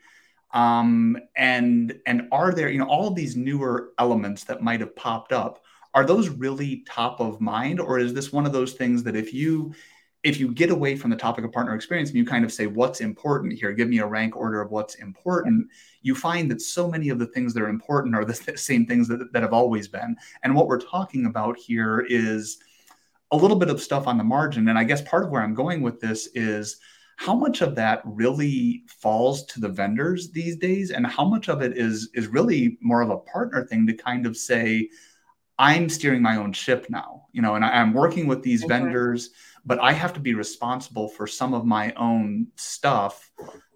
um, 0.52 1.16
and 1.36 2.00
and 2.08 2.28
are 2.32 2.52
there 2.52 2.70
you 2.70 2.80
know 2.80 2.88
all 2.88 3.08
of 3.08 3.16
these 3.16 3.36
newer 3.36 3.92
elements 4.00 4.44
that 4.46 4.64
might 4.64 4.80
have 4.80 4.96
popped 4.96 5.32
up 5.32 5.64
are 5.94 6.06
those 6.06 6.30
really 6.30 6.84
top 6.88 7.20
of 7.20 7.40
mind 7.40 7.80
or 7.80 8.00
is 8.00 8.14
this 8.14 8.32
one 8.32 8.46
of 8.46 8.54
those 8.54 8.74
things 8.74 9.04
that 9.04 9.16
if 9.16 9.34
you 9.34 9.74
if 10.24 10.40
you 10.40 10.54
get 10.54 10.70
away 10.70 10.96
from 10.96 11.10
the 11.10 11.16
topic 11.16 11.46
of 11.46 11.52
partner 11.52 11.74
experience 11.74 12.10
and 12.10 12.18
you 12.18 12.26
kind 12.26 12.44
of 12.44 12.52
say 12.52 12.68
what's 12.68 13.00
important 13.00 13.54
here? 13.54 13.72
Give 13.72 13.88
me 13.88 14.00
a 14.00 14.06
rank 14.06 14.36
order 14.36 14.62
of 14.62 14.72
what's 14.72 14.96
important 14.96 15.70
you 16.02 16.16
find 16.16 16.50
that 16.50 16.62
so 16.62 16.90
many 16.90 17.10
of 17.10 17.20
the 17.20 17.26
things 17.28 17.54
that 17.54 17.64
are 17.64 17.70
important 17.70 18.16
are 18.16 18.26
the 18.26 18.34
same 18.58 18.86
things 18.86 19.08
that, 19.08 19.32
that 19.34 19.42
have 19.42 19.54
always 19.54 19.88
been. 19.88 20.16
And 20.44 20.56
what 20.56 20.68
we're 20.68 20.82
talking 20.82 21.26
about 21.26 21.58
here 21.58 22.06
is 22.10 22.60
a 23.32 23.38
little 23.38 23.58
bit 23.58 23.70
of 23.70 23.82
stuff 23.82 24.08
on 24.08 24.18
the 24.18 24.24
margin. 24.24 24.70
And 24.70 24.78
i 24.78 24.84
guess 24.84 25.02
part 25.02 25.24
of 25.24 25.30
where 25.30 25.42
i'm 25.42 25.54
going 25.54 25.82
with 25.82 26.00
this 26.00 26.30
is 26.34 26.78
how 27.18 27.36
much 27.36 27.62
of 27.62 27.76
that 27.76 28.02
really 28.06 28.84
falls 28.88 29.44
to 29.48 29.60
the 29.60 29.68
vendors 29.68 30.32
these 30.32 30.56
days? 30.56 30.92
And 30.92 31.06
how 31.06 31.26
much 31.26 31.50
of 31.50 31.62
it 31.62 31.78
is 31.78 32.10
is 32.14 32.28
really 32.28 32.78
more 32.82 33.02
of 33.02 33.10
a 33.10 33.18
partner 33.18 33.66
thing 33.66 33.86
to 33.88 33.94
kind 33.94 34.26
of 34.26 34.38
say 34.38 34.90
i'm 35.58 35.90
steering 35.90 36.22
my 36.22 36.38
own 36.38 36.54
ship 36.54 36.88
now 36.90 37.20
you 37.32 37.42
know? 37.42 37.56
And 37.56 37.64
I, 37.64 37.80
am 37.80 37.94
working 37.94 38.28
with 38.28 38.42
these 38.42 38.64
okay. 38.64 38.74
vendors 38.74 39.32
but 39.66 39.80
I 39.80 39.92
have 39.94 40.14
to 40.14 40.20
be 40.20 40.34
responsible 40.34 41.10
for 41.10 41.28
some 41.28 41.54
of 41.54 41.66
my 41.66 41.94
own 41.94 42.48
stuff 42.56 43.32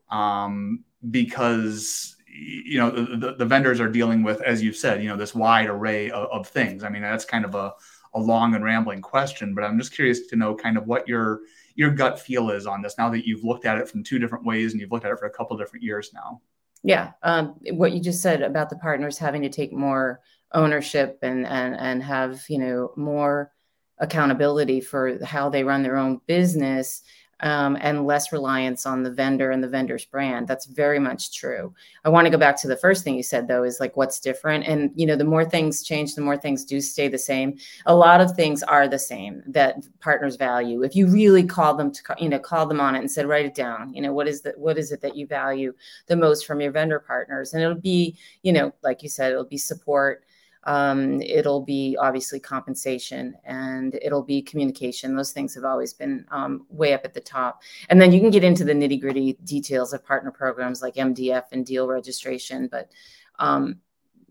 um, 0.09 0.83
because 1.09 2.15
you 2.27 2.79
know 2.79 2.89
the, 2.89 3.35
the, 3.35 3.45
vendors 3.45 3.79
are 3.79 3.89
dealing 3.89 4.23
with, 4.23 4.41
as 4.41 4.61
you 4.61 4.73
said, 4.73 5.03
you 5.03 5.09
know 5.09 5.17
this 5.17 5.35
wide 5.35 5.67
array 5.67 6.09
of, 6.09 6.27
of 6.29 6.47
things. 6.47 6.83
I 6.83 6.89
mean, 6.89 7.01
that's 7.01 7.25
kind 7.25 7.45
of 7.45 7.55
a, 7.55 7.73
a 8.13 8.19
long 8.19 8.55
and 8.55 8.63
rambling 8.63 9.01
question, 9.01 9.53
but 9.53 9.63
I'm 9.63 9.77
just 9.77 9.93
curious 9.93 10.27
to 10.27 10.35
know 10.35 10.55
kind 10.55 10.77
of 10.77 10.87
what 10.87 11.07
your 11.07 11.41
your 11.75 11.91
gut 11.91 12.19
feel 12.19 12.49
is 12.51 12.67
on 12.67 12.81
this 12.81 12.97
now 12.97 13.09
that 13.09 13.27
you've 13.27 13.43
looked 13.43 13.65
at 13.65 13.77
it 13.77 13.87
from 13.87 14.03
two 14.03 14.19
different 14.19 14.45
ways 14.45 14.71
and 14.71 14.81
you've 14.81 14.91
looked 14.91 15.05
at 15.05 15.11
it 15.11 15.19
for 15.19 15.25
a 15.25 15.31
couple 15.31 15.57
different 15.57 15.83
years 15.83 16.11
now. 16.13 16.41
Yeah, 16.83 17.11
um, 17.23 17.55
what 17.71 17.93
you 17.93 18.01
just 18.01 18.21
said 18.21 18.41
about 18.41 18.69
the 18.69 18.75
partners 18.75 19.17
having 19.17 19.41
to 19.43 19.49
take 19.49 19.71
more 19.71 20.19
ownership 20.53 21.19
and 21.21 21.47
and 21.47 21.75
and 21.75 22.03
have 22.03 22.43
you 22.49 22.59
know 22.59 22.91
more 22.95 23.51
accountability 23.99 24.81
for 24.81 25.23
how 25.23 25.49
they 25.49 25.63
run 25.63 25.83
their 25.83 25.97
own 25.97 26.19
business 26.27 27.03
um, 27.43 27.77
and 27.81 28.07
less 28.07 28.31
reliance 28.31 28.85
on 28.85 29.03
the 29.03 29.11
vendor 29.11 29.51
and 29.51 29.61
the 29.61 29.67
vendor's 29.67 30.05
brand. 30.05 30.47
That's 30.47 30.65
very 30.65 30.97
much 30.97 31.33
true. 31.33 31.73
I 32.05 32.09
want 32.09 32.25
to 32.25 32.31
go 32.31 32.37
back 32.37 32.59
to 32.61 32.69
the 32.69 32.77
first 32.77 33.03
thing 33.03 33.15
you 33.15 33.23
said, 33.23 33.49
though, 33.49 33.63
is 33.63 33.81
like 33.81 33.97
what's 33.97 34.21
different. 34.21 34.65
And, 34.65 34.91
you 34.95 35.05
know, 35.05 35.17
the 35.17 35.25
more 35.25 35.43
things 35.43 35.83
change, 35.83 36.15
the 36.15 36.21
more 36.21 36.37
things 36.37 36.63
do 36.63 36.79
stay 36.79 37.09
the 37.09 37.17
same. 37.17 37.57
A 37.85 37.93
lot 37.93 38.21
of 38.21 38.31
things 38.31 38.63
are 38.63 38.87
the 38.87 38.99
same 38.99 39.43
that 39.47 39.75
partners 39.99 40.37
value. 40.37 40.83
If 40.83 40.95
you 40.95 41.07
really 41.07 41.43
call 41.43 41.75
them 41.75 41.91
to, 41.91 42.01
you 42.17 42.29
know, 42.29 42.39
call 42.39 42.65
them 42.65 42.79
on 42.79 42.95
it 42.95 42.99
and 42.99 43.11
said, 43.11 43.27
write 43.27 43.45
it 43.45 43.55
down, 43.55 43.93
you 43.93 44.01
know, 44.01 44.13
what 44.13 44.29
is 44.29 44.41
that? 44.43 44.57
What 44.57 44.77
is 44.77 44.93
it 44.93 45.01
that 45.01 45.17
you 45.17 45.27
value 45.27 45.73
the 46.07 46.15
most 46.15 46.45
from 46.45 46.61
your 46.61 46.71
vendor 46.71 46.99
partners? 46.99 47.53
And 47.53 47.61
it'll 47.61 47.75
be, 47.75 48.15
you 48.43 48.53
know, 48.53 48.73
like 48.83 49.03
you 49.03 49.09
said, 49.09 49.33
it'll 49.33 49.43
be 49.43 49.57
support 49.57 50.23
um, 50.65 51.21
it'll 51.21 51.61
be 51.61 51.97
obviously 51.99 52.39
compensation 52.39 53.35
and 53.43 53.95
it'll 54.01 54.23
be 54.23 54.41
communication. 54.41 55.15
Those 55.15 55.31
things 55.31 55.53
have 55.55 55.65
always 55.65 55.93
been 55.93 56.25
um, 56.31 56.65
way 56.69 56.93
up 56.93 57.01
at 57.03 57.13
the 57.13 57.21
top. 57.21 57.61
And 57.89 58.01
then 58.01 58.11
you 58.11 58.21
can 58.21 58.29
get 58.29 58.43
into 58.43 58.63
the 58.63 58.73
nitty 58.73 59.01
gritty 59.01 59.33
details 59.43 59.93
of 59.93 60.05
partner 60.05 60.31
programs 60.31 60.81
like 60.81 60.95
MDF 60.95 61.43
and 61.51 61.65
deal 61.65 61.87
registration. 61.87 62.67
But, 62.67 62.91
um, 63.39 63.79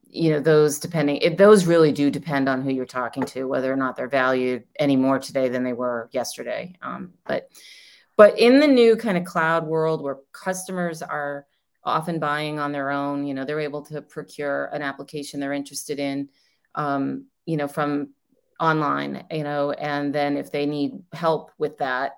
you 0.06 0.31
know, 0.31 0.40
those 0.40 0.79
depending, 0.79 1.17
it, 1.19 1.37
those 1.37 1.67
really 1.67 1.93
do 1.93 2.11
depend 2.11 2.49
on 2.49 2.62
who 2.62 2.70
you're 2.70 2.87
talking 2.87 3.25
to, 3.25 3.44
whether 3.44 3.73
or 3.73 3.76
not 3.76 3.96
they're 3.96 4.08
valued 4.08 4.64
any 4.79 4.96
more 4.96 5.19
today 5.19 5.49
than 5.49 5.64
they 5.64 5.73
were 5.73 6.08
yesterday. 6.12 6.74
Um, 6.82 7.12
but, 7.27 7.51
but 8.17 8.39
in 8.39 8.60
the 8.60 8.67
new 8.67 8.96
kind 8.96 9.19
of 9.19 9.24
cloud 9.24 9.67
world 9.67 10.03
where 10.03 10.19
customers 10.32 11.03
are, 11.03 11.46
often 11.84 12.19
buying 12.19 12.58
on 12.58 12.72
their 12.72 12.91
own. 12.91 13.27
You 13.27 13.34
know, 13.34 13.44
they're 13.44 13.60
able 13.60 13.82
to 13.86 14.03
procure 14.03 14.67
an 14.67 14.82
application 14.82 15.41
they're 15.41 15.53
interested 15.53 15.98
in, 15.98 16.29
um, 16.74 17.27
you 17.46 17.56
know, 17.56 17.69
from 17.69 18.10
online, 18.60 19.24
you 19.31 19.43
know, 19.43 19.72
and 19.72 20.15
then 20.15 20.36
if 20.36 20.53
they 20.53 20.67
need 20.67 20.93
help 21.12 21.51
with 21.58 21.79
that, 21.79 22.12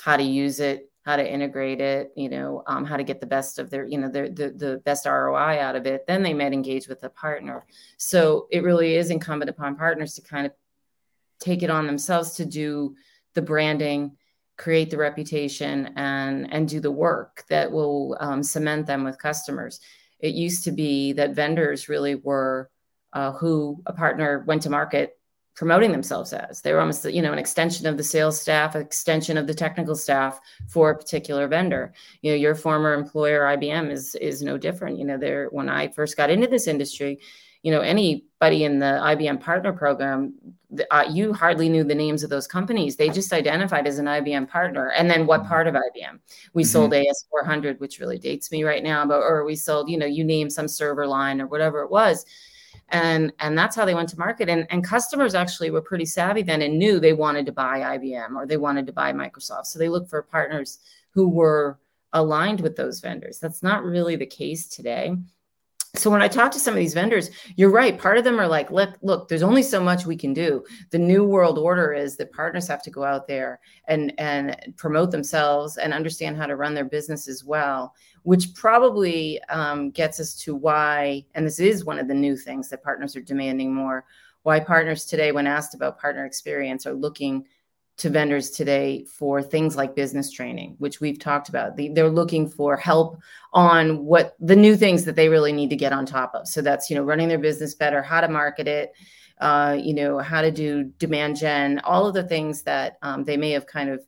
how 0.00 0.16
to 0.16 0.22
use 0.22 0.60
it, 0.60 0.90
how 1.04 1.16
to 1.16 1.32
integrate 1.32 1.80
it, 1.80 2.12
you 2.16 2.28
know, 2.28 2.62
um, 2.66 2.84
how 2.84 2.96
to 2.96 3.04
get 3.04 3.20
the 3.20 3.26
best 3.26 3.58
of 3.58 3.70
their, 3.70 3.86
you 3.86 3.98
know, 3.98 4.08
their, 4.08 4.28
the, 4.28 4.50
the 4.50 4.82
best 4.84 5.06
ROI 5.06 5.58
out 5.60 5.76
of 5.76 5.86
it, 5.86 6.06
then 6.06 6.22
they 6.22 6.34
might 6.34 6.52
engage 6.52 6.88
with 6.88 7.02
a 7.04 7.10
partner. 7.10 7.66
So 7.96 8.46
it 8.50 8.62
really 8.62 8.94
is 8.94 9.10
incumbent 9.10 9.50
upon 9.50 9.76
partners 9.76 10.14
to 10.14 10.22
kind 10.22 10.46
of 10.46 10.52
take 11.40 11.62
it 11.62 11.70
on 11.70 11.86
themselves 11.86 12.34
to 12.36 12.44
do 12.44 12.94
the 13.34 13.42
branding, 13.42 14.16
create 14.60 14.90
the 14.90 14.98
reputation 14.98 15.90
and 15.96 16.52
and 16.52 16.68
do 16.68 16.80
the 16.80 16.90
work 16.90 17.44
that 17.48 17.72
will 17.72 18.14
um, 18.20 18.42
cement 18.42 18.86
them 18.86 19.04
with 19.04 19.18
customers. 19.18 19.80
It 20.18 20.34
used 20.34 20.64
to 20.64 20.72
be 20.72 21.14
that 21.14 21.34
vendors 21.34 21.88
really 21.88 22.14
were 22.14 22.70
uh, 23.14 23.32
who 23.32 23.82
a 23.86 23.94
partner 23.94 24.44
went 24.46 24.62
to 24.62 24.70
market 24.70 25.16
promoting 25.56 25.92
themselves 25.92 26.34
as. 26.34 26.60
They 26.60 26.74
were 26.74 26.80
almost 26.80 27.10
you 27.10 27.22
know 27.22 27.32
an 27.32 27.38
extension 27.38 27.86
of 27.86 27.96
the 27.96 28.04
sales 28.04 28.38
staff 28.38 28.74
an 28.74 28.82
extension 28.82 29.38
of 29.38 29.46
the 29.46 29.54
technical 29.54 29.96
staff 29.96 30.38
for 30.68 30.90
a 30.90 30.98
particular 30.98 31.48
vendor. 31.48 31.94
You 32.20 32.32
know 32.32 32.36
your 32.36 32.54
former 32.54 32.92
employer 32.92 33.40
ibm 33.56 33.90
is 33.90 34.14
is 34.16 34.42
no 34.42 34.58
different. 34.58 34.98
You 34.98 35.06
know 35.06 35.16
there 35.16 35.48
when 35.50 35.70
i 35.70 35.88
first 35.88 36.18
got 36.18 36.30
into 36.30 36.48
this 36.48 36.68
industry 36.68 37.20
you 37.62 37.70
know 37.70 37.80
anybody 37.80 38.64
in 38.64 38.78
the 38.78 39.00
IBM 39.02 39.40
partner 39.40 39.72
program, 39.72 40.34
uh, 40.90 41.04
you 41.10 41.32
hardly 41.32 41.68
knew 41.68 41.84
the 41.84 41.94
names 41.94 42.22
of 42.22 42.30
those 42.30 42.46
companies. 42.46 42.96
They 42.96 43.08
just 43.08 43.32
identified 43.32 43.86
as 43.86 43.98
an 43.98 44.06
IBM 44.06 44.48
partner, 44.48 44.90
and 44.90 45.10
then 45.10 45.26
what 45.26 45.46
part 45.46 45.66
of 45.66 45.74
IBM? 45.74 46.18
We 46.54 46.62
mm-hmm. 46.62 46.68
sold 46.68 46.92
AS400, 46.92 47.78
which 47.80 47.98
really 47.98 48.18
dates 48.18 48.50
me 48.50 48.64
right 48.64 48.82
now, 48.82 49.04
but 49.06 49.20
or 49.20 49.44
we 49.44 49.56
sold, 49.56 49.90
you 49.90 49.98
know, 49.98 50.06
you 50.06 50.24
name 50.24 50.48
some 50.48 50.68
server 50.68 51.06
line 51.06 51.40
or 51.40 51.46
whatever 51.46 51.82
it 51.82 51.90
was. 51.90 52.24
And, 52.92 53.32
and 53.38 53.56
that's 53.56 53.76
how 53.76 53.84
they 53.84 53.94
went 53.94 54.08
to 54.10 54.18
market. 54.18 54.48
And, 54.48 54.66
and 54.70 54.82
customers 54.82 55.34
actually 55.34 55.70
were 55.70 55.80
pretty 55.80 56.04
savvy 56.04 56.42
then 56.42 56.62
and 56.62 56.78
knew 56.78 56.98
they 56.98 57.12
wanted 57.12 57.46
to 57.46 57.52
buy 57.52 57.98
IBM 57.98 58.34
or 58.34 58.46
they 58.46 58.56
wanted 58.56 58.86
to 58.86 58.92
buy 58.92 59.12
Microsoft. 59.12 59.66
So 59.66 59.78
they 59.78 59.88
looked 59.88 60.10
for 60.10 60.22
partners 60.22 60.80
who 61.10 61.28
were 61.28 61.78
aligned 62.12 62.60
with 62.60 62.74
those 62.74 63.00
vendors. 63.00 63.38
That's 63.38 63.62
not 63.62 63.84
really 63.84 64.16
the 64.16 64.26
case 64.26 64.68
today 64.68 65.14
so 65.96 66.08
when 66.08 66.22
I 66.22 66.28
talk 66.28 66.52
to 66.52 66.60
some 66.60 66.74
of 66.74 66.78
these 66.78 66.94
vendors, 66.94 67.30
you're 67.56 67.70
right. 67.70 67.98
Part 67.98 68.16
of 68.16 68.22
them 68.22 68.38
are 68.38 68.46
like, 68.46 68.70
look, 68.70 68.96
look, 69.02 69.28
there's 69.28 69.42
only 69.42 69.62
so 69.62 69.82
much 69.82 70.06
we 70.06 70.16
can 70.16 70.32
do. 70.32 70.64
The 70.90 70.98
new 70.98 71.24
world 71.24 71.58
order 71.58 71.92
is 71.92 72.16
that 72.16 72.32
partners 72.32 72.68
have 72.68 72.82
to 72.84 72.90
go 72.90 73.02
out 73.02 73.26
there 73.26 73.58
and 73.88 74.12
and 74.18 74.74
promote 74.76 75.10
themselves 75.10 75.78
and 75.78 75.92
understand 75.92 76.36
how 76.36 76.46
to 76.46 76.54
run 76.54 76.74
their 76.74 76.84
business 76.84 77.26
as 77.26 77.44
well, 77.44 77.94
which 78.22 78.54
probably 78.54 79.42
um, 79.48 79.90
gets 79.90 80.20
us 80.20 80.34
to 80.36 80.54
why, 80.54 81.24
and 81.34 81.44
this 81.44 81.58
is 81.58 81.84
one 81.84 81.98
of 81.98 82.06
the 82.06 82.14
new 82.14 82.36
things 82.36 82.68
that 82.68 82.84
partners 82.84 83.16
are 83.16 83.22
demanding 83.22 83.74
more. 83.74 84.04
Why 84.42 84.60
partners 84.60 85.04
today, 85.04 85.32
when 85.32 85.46
asked 85.46 85.74
about 85.74 86.00
partner 86.00 86.24
experience, 86.24 86.86
are 86.86 86.94
looking 86.94 87.46
to 88.00 88.10
vendors 88.10 88.50
today 88.50 89.04
for 89.04 89.42
things 89.42 89.76
like 89.76 89.94
business 89.94 90.30
training, 90.30 90.74
which 90.78 91.00
we've 91.00 91.18
talked 91.18 91.50
about. 91.50 91.76
They're 91.76 92.08
looking 92.08 92.48
for 92.48 92.76
help 92.76 93.20
on 93.52 94.04
what 94.04 94.36
the 94.40 94.56
new 94.56 94.74
things 94.76 95.04
that 95.04 95.16
they 95.16 95.28
really 95.28 95.52
need 95.52 95.70
to 95.70 95.76
get 95.76 95.92
on 95.92 96.06
top 96.06 96.34
of. 96.34 96.48
So 96.48 96.62
that's, 96.62 96.88
you 96.88 96.96
know, 96.96 97.02
running 97.02 97.28
their 97.28 97.38
business 97.38 97.74
better, 97.74 98.02
how 98.02 98.22
to 98.22 98.28
market 98.28 98.66
it, 98.66 98.92
uh, 99.38 99.76
you 99.78 99.92
know, 99.92 100.18
how 100.18 100.40
to 100.40 100.50
do 100.50 100.84
demand 100.84 101.36
gen, 101.36 101.80
all 101.80 102.06
of 102.06 102.14
the 102.14 102.26
things 102.26 102.62
that 102.62 102.96
um, 103.02 103.24
they 103.24 103.36
may 103.36 103.50
have 103.50 103.66
kind 103.66 103.90
of 103.90 104.02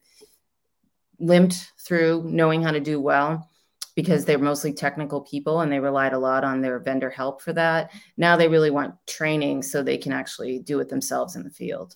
limped 1.18 1.72
through 1.78 2.24
knowing 2.26 2.62
how 2.62 2.70
to 2.70 2.80
do 2.80 2.98
well 2.98 3.48
because 3.94 4.24
they're 4.24 4.38
mostly 4.38 4.72
technical 4.72 5.20
people 5.20 5.60
and 5.60 5.70
they 5.70 5.80
relied 5.80 6.14
a 6.14 6.18
lot 6.18 6.44
on 6.44 6.62
their 6.62 6.78
vendor 6.78 7.10
help 7.10 7.42
for 7.42 7.52
that. 7.52 7.92
Now 8.16 8.36
they 8.36 8.48
really 8.48 8.70
want 8.70 8.94
training 9.06 9.62
so 9.62 9.82
they 9.82 9.98
can 9.98 10.12
actually 10.12 10.60
do 10.60 10.80
it 10.80 10.88
themselves 10.88 11.36
in 11.36 11.42
the 11.44 11.50
field. 11.50 11.94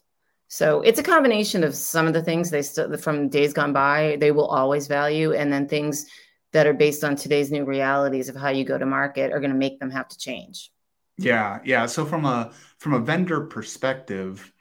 So 0.49 0.81
it's 0.83 0.99
a 0.99 1.03
combination 1.03 1.65
of 1.65 1.75
some 1.75 2.07
of 2.07 2.13
the 2.13 2.23
things 2.23 2.51
they 2.51 2.63
still 2.63 2.97
from 2.97 3.29
days 3.29 3.53
gone 3.53 3.73
by 3.73 4.17
they 4.21 4.31
will 4.31 4.47
always 4.47 4.87
value, 4.87 5.33
and 5.33 5.53
then 5.53 5.69
things 5.69 6.07
that 6.53 6.67
are 6.67 6.75
based 6.75 7.05
on 7.05 7.17
today's 7.17 7.51
new 7.51 7.65
realities 7.65 8.29
of 8.29 8.37
how 8.37 8.49
you 8.49 8.65
go 8.65 8.79
to 8.79 8.87
market 8.87 9.33
are 9.33 9.41
going 9.41 9.51
to 9.51 9.57
make 9.57 9.81
them 9.81 9.91
have 9.91 10.09
to 10.09 10.19
change. 10.19 10.71
Yeah, 11.19 11.59
yeah. 11.65 11.87
So 11.87 12.05
from 12.05 12.25
a 12.25 12.53
from 12.79 12.95
a 12.95 13.01
vendor 13.01 13.41
perspective, 13.43 14.53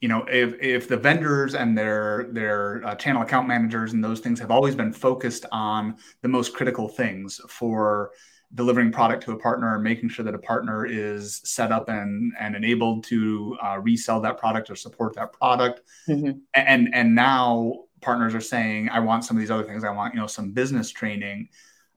you 0.00 0.08
know, 0.08 0.24
if 0.24 0.54
if 0.60 0.88
the 0.88 0.96
vendors 0.96 1.54
and 1.54 1.78
their 1.78 2.28
their 2.32 2.84
uh, 2.84 2.94
channel 2.96 3.22
account 3.22 3.46
managers 3.46 3.92
and 3.92 4.02
those 4.02 4.20
things 4.20 4.40
have 4.40 4.50
always 4.50 4.74
been 4.74 4.92
focused 4.92 5.46
on 5.52 5.96
the 6.22 6.28
most 6.28 6.54
critical 6.54 6.88
things 6.88 7.40
for 7.48 8.10
delivering 8.54 8.92
product 8.92 9.22
to 9.24 9.32
a 9.32 9.36
partner 9.36 9.74
and 9.74 9.82
making 9.82 10.08
sure 10.08 10.24
that 10.24 10.34
a 10.34 10.38
partner 10.38 10.84
is 10.84 11.40
set 11.44 11.72
up 11.72 11.88
and, 11.88 12.32
and 12.38 12.54
enabled 12.54 13.04
to 13.04 13.56
uh, 13.62 13.78
resell 13.78 14.20
that 14.20 14.36
product 14.38 14.70
or 14.70 14.76
support 14.76 15.14
that 15.14 15.32
product. 15.32 15.80
Mm-hmm. 16.06 16.38
And, 16.54 16.94
and 16.94 17.14
now 17.14 17.84
partners 18.02 18.34
are 18.34 18.40
saying, 18.40 18.90
I 18.90 19.00
want 19.00 19.24
some 19.24 19.36
of 19.36 19.40
these 19.40 19.50
other 19.50 19.64
things. 19.64 19.84
I 19.84 19.90
want, 19.90 20.14
you 20.14 20.20
know, 20.20 20.26
some 20.26 20.52
business 20.52 20.90
training. 20.90 21.48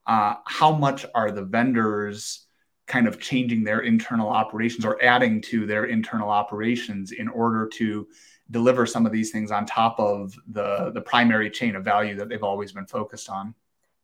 Uh, 0.07 0.35
how 0.45 0.71
much 0.71 1.05
are 1.13 1.31
the 1.31 1.43
vendors 1.43 2.45
kind 2.87 3.07
of 3.07 3.19
changing 3.19 3.63
their 3.63 3.79
internal 3.79 4.29
operations 4.29 4.85
or 4.85 5.03
adding 5.03 5.41
to 5.41 5.65
their 5.65 5.85
internal 5.85 6.29
operations 6.29 7.11
in 7.11 7.27
order 7.27 7.67
to 7.67 8.07
deliver 8.51 8.85
some 8.85 9.05
of 9.05 9.11
these 9.11 9.31
things 9.31 9.51
on 9.51 9.65
top 9.65 9.99
of 9.99 10.35
the, 10.47 10.91
the 10.93 11.01
primary 11.01 11.49
chain 11.49 11.75
of 11.75 11.83
value 11.83 12.15
that 12.15 12.29
they've 12.29 12.43
always 12.43 12.71
been 12.71 12.85
focused 12.85 13.29
on? 13.29 13.55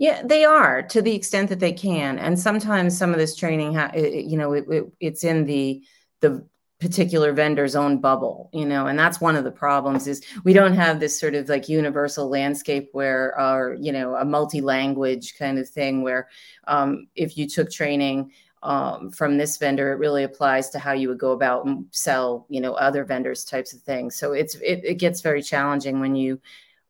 Yeah, 0.01 0.23
they 0.25 0.45
are 0.45 0.81
to 0.81 0.99
the 0.99 1.13
extent 1.13 1.49
that 1.49 1.59
they 1.59 1.73
can, 1.73 2.17
and 2.17 2.39
sometimes 2.39 2.97
some 2.97 3.11
of 3.11 3.19
this 3.19 3.35
training, 3.35 3.75
ha- 3.75 3.91
it, 3.93 4.25
you 4.25 4.35
know, 4.35 4.53
it, 4.53 4.65
it, 4.67 4.85
it's 4.99 5.23
in 5.23 5.45
the 5.45 5.83
the 6.21 6.43
particular 6.79 7.31
vendor's 7.33 7.75
own 7.75 8.01
bubble, 8.01 8.49
you 8.51 8.65
know, 8.65 8.87
and 8.87 8.97
that's 8.97 9.21
one 9.21 9.35
of 9.35 9.43
the 9.43 9.51
problems 9.51 10.07
is 10.07 10.23
we 10.43 10.53
don't 10.53 10.73
have 10.73 10.99
this 10.99 11.19
sort 11.19 11.35
of 11.35 11.47
like 11.49 11.69
universal 11.69 12.27
landscape 12.27 12.89
where, 12.93 13.39
or 13.39 13.77
you 13.79 13.91
know, 13.91 14.15
a 14.15 14.25
multi-language 14.25 15.35
kind 15.37 15.59
of 15.59 15.69
thing 15.69 16.01
where, 16.01 16.27
um, 16.65 17.05
if 17.13 17.37
you 17.37 17.47
took 17.47 17.69
training 17.69 18.31
um, 18.63 19.11
from 19.11 19.37
this 19.37 19.57
vendor, 19.57 19.91
it 19.91 19.99
really 19.99 20.23
applies 20.23 20.71
to 20.71 20.79
how 20.79 20.93
you 20.93 21.09
would 21.09 21.19
go 21.19 21.33
about 21.33 21.67
and 21.67 21.85
sell, 21.91 22.47
you 22.49 22.59
know, 22.59 22.73
other 22.73 23.05
vendors 23.05 23.45
types 23.45 23.71
of 23.71 23.81
things. 23.81 24.15
So 24.15 24.33
it's 24.33 24.55
it, 24.55 24.81
it 24.83 24.95
gets 24.95 25.21
very 25.21 25.43
challenging 25.43 25.99
when 25.99 26.15
you 26.15 26.41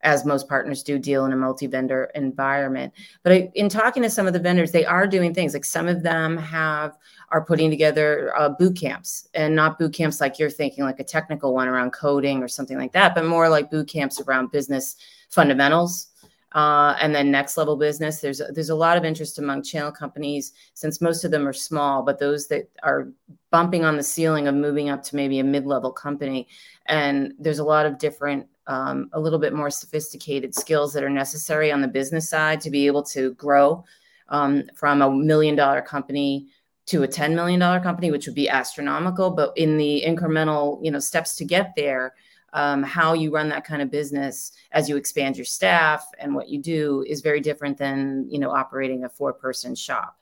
as 0.04 0.26
most 0.26 0.48
partners 0.48 0.84
do 0.84 0.98
deal 0.98 1.26
in 1.26 1.34
a 1.34 1.36
multi-vendor 1.36 2.12
environment. 2.16 2.94
But 3.24 3.32
I, 3.32 3.52
in 3.56 3.70
talking 3.70 4.04
to 4.04 4.10
some 4.10 4.28
of 4.28 4.34
the 4.34 4.40
vendors 4.40 4.72
they 4.72 4.86
are 4.86 5.08
doing 5.08 5.34
things 5.34 5.54
like 5.54 5.66
some 5.66 5.88
of 5.88 6.04
them 6.04 6.38
have 6.38 6.98
are 7.30 7.44
putting 7.44 7.70
together 7.70 8.34
uh, 8.38 8.50
boot 8.50 8.78
camps 8.78 9.28
and 9.34 9.56
not 9.56 9.80
boot 9.80 9.94
camps 9.94 10.20
like 10.20 10.40
you're 10.40 10.50
thinking 10.50 10.84
like 10.84 11.00
a 11.00 11.04
technical 11.04 11.54
one 11.54 11.68
around 11.68 11.92
coding 11.92 12.42
or 12.44 12.48
something 12.48 12.78
like 12.78 12.94
that 12.94 13.16
but 13.16 13.26
more 13.26 13.50
like 13.50 13.72
boot 13.72 13.88
camps 13.88 14.20
around 14.22 14.52
business 14.52 14.96
fundamentals. 15.30 16.08
Uh, 16.54 16.98
and 17.00 17.16
then 17.16 17.32
next 17.32 17.56
level 17.56 17.78
business 17.78 18.20
there's 18.20 18.42
there's 18.54 18.70
a 18.70 18.76
lot 18.76 18.98
of 18.98 19.06
interest 19.06 19.40
among 19.40 19.64
channel 19.64 19.92
companies 19.92 20.52
since 20.74 21.00
most 21.00 21.24
of 21.24 21.32
them 21.32 21.48
are 21.48 21.54
small 21.54 22.04
but 22.04 22.20
those 22.20 22.48
that 22.48 22.70
are 22.84 23.08
bumping 23.52 23.84
on 23.84 23.98
the 23.98 24.04
ceiling 24.04 24.48
of 24.48 24.56
moving 24.56 24.90
up 24.90 25.04
to 25.04 25.16
maybe 25.16 25.40
a 25.40 25.44
mid-level 25.44 25.92
company. 25.92 26.48
And 26.88 27.34
there's 27.38 27.60
a 27.60 27.64
lot 27.64 27.86
of 27.86 28.00
different 28.00 28.48
um, 28.68 29.10
a 29.14 29.20
little 29.20 29.40
bit 29.40 29.54
more 29.54 29.70
sophisticated 29.70 30.56
skills 30.56 30.94
that 30.94 31.04
are 31.04 31.10
necessary 31.10 31.72
on 31.72 31.82
the 31.82 31.88
business 31.88 32.30
side 32.30 32.62
to 32.62 32.70
be 32.70 32.88
able 32.88 33.04
to 33.04 33.34
grow 33.34 33.84
um, 34.30 34.64
from 34.76 35.02
a 35.02 35.12
million 35.12 35.56
dollar 35.56 35.82
company 35.82 36.48
to 36.88 37.04
a 37.04 37.08
$10 37.08 37.36
million 37.36 37.60
company, 37.82 38.12
which 38.12 38.26
would 38.26 38.36
be 38.36 38.50
astronomical. 38.50 39.30
But 39.32 39.54
in 39.56 39.78
the 39.78 40.04
incremental, 40.06 40.84
you 40.84 40.92
know, 40.92 41.00
steps 41.00 41.36
to 41.38 41.46
get 41.46 41.74
there, 41.76 42.14
um, 42.54 42.84
how 42.84 43.14
you 43.14 43.34
run 43.34 43.50
that 43.50 43.64
kind 43.64 43.82
of 43.82 43.90
business 43.90 44.52
as 44.72 44.90
you 44.90 44.98
expand 44.98 45.38
your 45.38 45.46
staff 45.46 46.06
and 46.20 46.36
what 46.36 46.50
you 46.50 46.62
do 46.62 47.06
is 47.08 47.22
very 47.22 47.40
different 47.40 47.78
than, 47.78 48.28
you 48.30 48.40
know, 48.40 48.52
operating 48.52 49.06
a 49.06 49.10
four 49.10 49.32
person 49.32 49.74
shop 49.74 50.18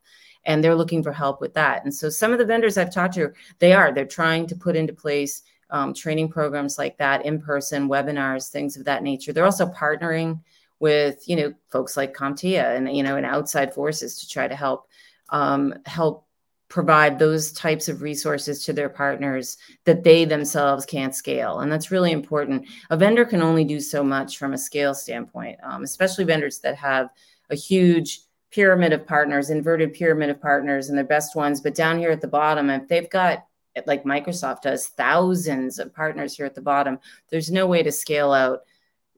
and 0.45 0.63
they're 0.63 0.75
looking 0.75 1.03
for 1.03 1.11
help 1.11 1.41
with 1.41 1.53
that. 1.53 1.83
And 1.83 1.93
so 1.93 2.09
some 2.09 2.31
of 2.31 2.39
the 2.39 2.45
vendors 2.45 2.77
I've 2.77 2.93
talked 2.93 3.15
to, 3.15 3.33
they 3.59 3.73
are, 3.73 3.91
they're 3.91 4.05
trying 4.05 4.47
to 4.47 4.55
put 4.55 4.75
into 4.75 4.93
place 4.93 5.43
um, 5.71 5.93
training 5.93 6.29
programs 6.29 6.77
like 6.77 6.97
that, 6.97 7.25
in 7.25 7.41
person 7.41 7.89
webinars, 7.89 8.49
things 8.49 8.77
of 8.77 8.85
that 8.85 9.03
nature. 9.03 9.33
They're 9.33 9.45
also 9.45 9.67
partnering 9.67 10.39
with 10.79 11.27
you 11.27 11.35
know 11.35 11.53
folks 11.69 11.97
like 11.97 12.15
CompTIA 12.15 12.77
and 12.77 12.95
you 12.95 13.03
know 13.03 13.17
and 13.17 13.25
outside 13.25 13.73
forces 13.73 14.19
to 14.19 14.29
try 14.29 14.47
to 14.47 14.55
help 14.55 14.87
um, 15.29 15.75
help 15.85 16.25
provide 16.69 17.17
those 17.17 17.51
types 17.51 17.89
of 17.89 18.03
resources 18.03 18.63
to 18.63 18.71
their 18.71 18.89
partners 18.89 19.57
that 19.85 20.03
they 20.03 20.23
themselves 20.23 20.85
can't 20.85 21.15
scale. 21.15 21.61
And 21.61 21.71
that's 21.71 21.89
really 21.89 22.11
important. 22.11 22.67
A 22.91 22.97
vendor 22.97 23.25
can 23.25 23.41
only 23.41 23.65
do 23.65 23.79
so 23.79 24.03
much 24.03 24.37
from 24.37 24.53
a 24.53 24.57
scale 24.57 24.93
standpoint 24.93 25.57
um, 25.63 25.83
especially 25.83 26.25
vendors 26.25 26.59
that 26.59 26.75
have 26.75 27.09
a 27.49 27.55
huge 27.55 28.21
pyramid 28.51 28.93
of 28.93 29.05
partners 29.05 29.49
inverted 29.49 29.93
pyramid 29.93 30.29
of 30.29 30.41
partners 30.41 30.89
and 30.89 30.97
the 30.97 31.03
best 31.03 31.35
ones. 31.35 31.59
But 31.59 31.75
down 31.75 31.97
here 31.97 32.11
at 32.11 32.21
the 32.21 32.27
bottom 32.27 32.69
if 32.69 32.87
they've 32.87 33.09
got 33.09 33.45
like 33.87 34.03
Microsoft 34.03 34.61
does, 34.61 34.87
thousands 34.87 35.79
of 35.79 35.93
partners 35.93 36.35
here 36.35 36.45
at 36.45 36.55
the 36.55 36.61
bottom. 36.61 36.99
There's 37.29 37.51
no 37.51 37.67
way 37.67 37.83
to 37.83 37.91
scale 37.91 38.31
out 38.31 38.61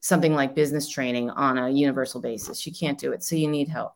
something 0.02 0.34
like 0.34 0.56
business 0.56 0.90
training 0.90 1.30
on 1.30 1.58
a 1.58 1.70
universal 1.70 2.22
basis. 2.22 2.66
You 2.66 2.74
can't 2.74 3.00
do 3.00 3.12
it, 3.12 3.24
so 3.24 3.36
you 3.36 3.48
need 3.48 3.70
help. 3.70 3.94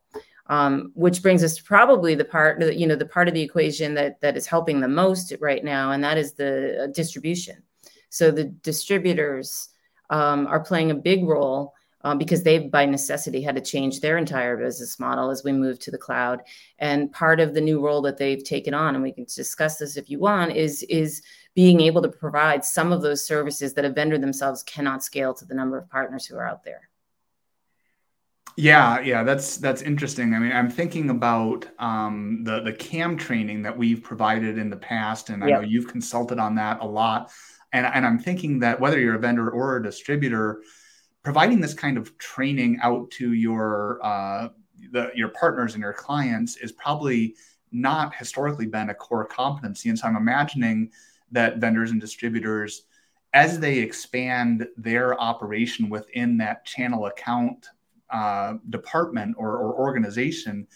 Um, 0.47 0.91
which 0.93 1.23
brings 1.23 1.43
us 1.43 1.57
to 1.57 1.63
probably 1.63 2.13
the 2.13 2.25
part, 2.25 2.61
you 2.75 2.85
know, 2.85 2.95
the 2.95 3.07
part 3.07 3.27
of 3.27 3.33
the 3.33 3.41
equation 3.41 3.95
that 3.95 4.21
that 4.21 4.37
is 4.37 4.45
helping 4.45 4.79
the 4.79 4.87
most 4.87 5.33
right 5.41 5.63
now, 5.63 5.91
and 5.91 6.03
that 6.03 6.19
is 6.19 6.33
the 6.33 6.83
uh, 6.83 6.87
distribution. 6.87 7.63
So 8.09 8.29
the 8.29 8.45
distributors 8.45 9.69
um, 10.11 10.45
are 10.47 10.59
playing 10.59 10.91
a 10.91 10.95
big 10.95 11.25
role 11.25 11.73
um, 12.05 12.19
because 12.19 12.43
they, 12.43 12.59
by 12.59 12.85
necessity, 12.85 13.41
had 13.41 13.55
to 13.55 13.61
change 13.61 13.99
their 13.99 14.19
entire 14.19 14.55
business 14.55 14.99
model 14.99 15.31
as 15.31 15.43
we 15.43 15.51
move 15.51 15.79
to 15.79 15.89
the 15.89 15.97
cloud. 15.97 16.41
And 16.77 17.11
part 17.11 17.39
of 17.39 17.55
the 17.55 17.61
new 17.61 17.83
role 17.83 18.03
that 18.03 18.17
they've 18.17 18.43
taken 18.43 18.75
on, 18.75 18.93
and 18.93 19.03
we 19.03 19.11
can 19.11 19.25
discuss 19.25 19.77
this 19.77 19.97
if 19.97 20.07
you 20.07 20.19
want, 20.19 20.55
is 20.55 20.83
is 20.83 21.23
being 21.55 21.81
able 21.81 22.03
to 22.03 22.09
provide 22.09 22.63
some 22.63 22.91
of 22.91 23.01
those 23.01 23.25
services 23.25 23.73
that 23.73 23.85
a 23.85 23.89
vendor 23.89 24.19
themselves 24.19 24.61
cannot 24.61 25.03
scale 25.03 25.33
to 25.33 25.45
the 25.45 25.55
number 25.55 25.79
of 25.79 25.89
partners 25.89 26.27
who 26.27 26.35
are 26.35 26.47
out 26.47 26.63
there. 26.63 26.89
Yeah, 28.55 29.01
yeah, 29.01 29.23
that's 29.23 29.57
that's 29.57 29.81
interesting. 29.81 30.35
I 30.35 30.39
mean, 30.39 30.51
I'm 30.51 30.69
thinking 30.69 31.09
about 31.09 31.65
um, 31.79 32.43
the 32.43 32.61
the 32.61 32.73
CAM 32.73 33.17
training 33.17 33.63
that 33.63 33.75
we've 33.75 34.03
provided 34.03 34.59
in 34.59 34.69
the 34.69 34.77
past, 34.77 35.31
and 35.31 35.43
I 35.43 35.49
know 35.49 35.61
you've 35.61 35.87
consulted 35.87 36.37
on 36.37 36.53
that 36.55 36.81
a 36.81 36.85
lot. 36.85 37.31
And 37.73 37.87
and 37.87 38.05
I'm 38.05 38.19
thinking 38.19 38.59
that 38.59 38.79
whether 38.79 38.99
you're 38.99 39.15
a 39.15 39.19
vendor 39.19 39.49
or 39.49 39.77
a 39.77 39.83
distributor, 39.83 40.61
providing 41.25 41.59
this 41.59 41.73
kind 41.73 41.97
of 41.97 42.15
training 42.19 42.77
out 42.83 43.09
to 43.09 43.33
your 43.33 43.99
uh, 44.03 44.49
the, 44.91 45.11
your 45.15 45.29
partners 45.29 45.73
and 45.73 45.81
your 45.81 45.91
clients 45.91 46.57
is 46.57 46.71
probably 46.71 47.35
not 47.71 48.15
historically 48.15 48.67
been 48.67 48.91
a 48.91 48.93
core 48.93 49.25
competency. 49.25 49.89
And 49.89 49.97
so 49.97 50.07
I'm 50.07 50.15
imagining 50.15 50.91
that 51.31 51.57
vendors 51.57 51.89
and 51.89 51.99
distributors, 51.99 52.83
as 53.33 53.59
they 53.59 53.79
expand 53.79 54.67
their 54.77 55.19
operation 55.19 55.89
within 55.89 56.37
that 56.37 56.63
channel 56.63 57.07
account 57.07 57.67
uh, 58.11 58.53
department 58.69 59.35
or, 59.37 59.57
or, 59.57 59.73
organization, 59.73 60.67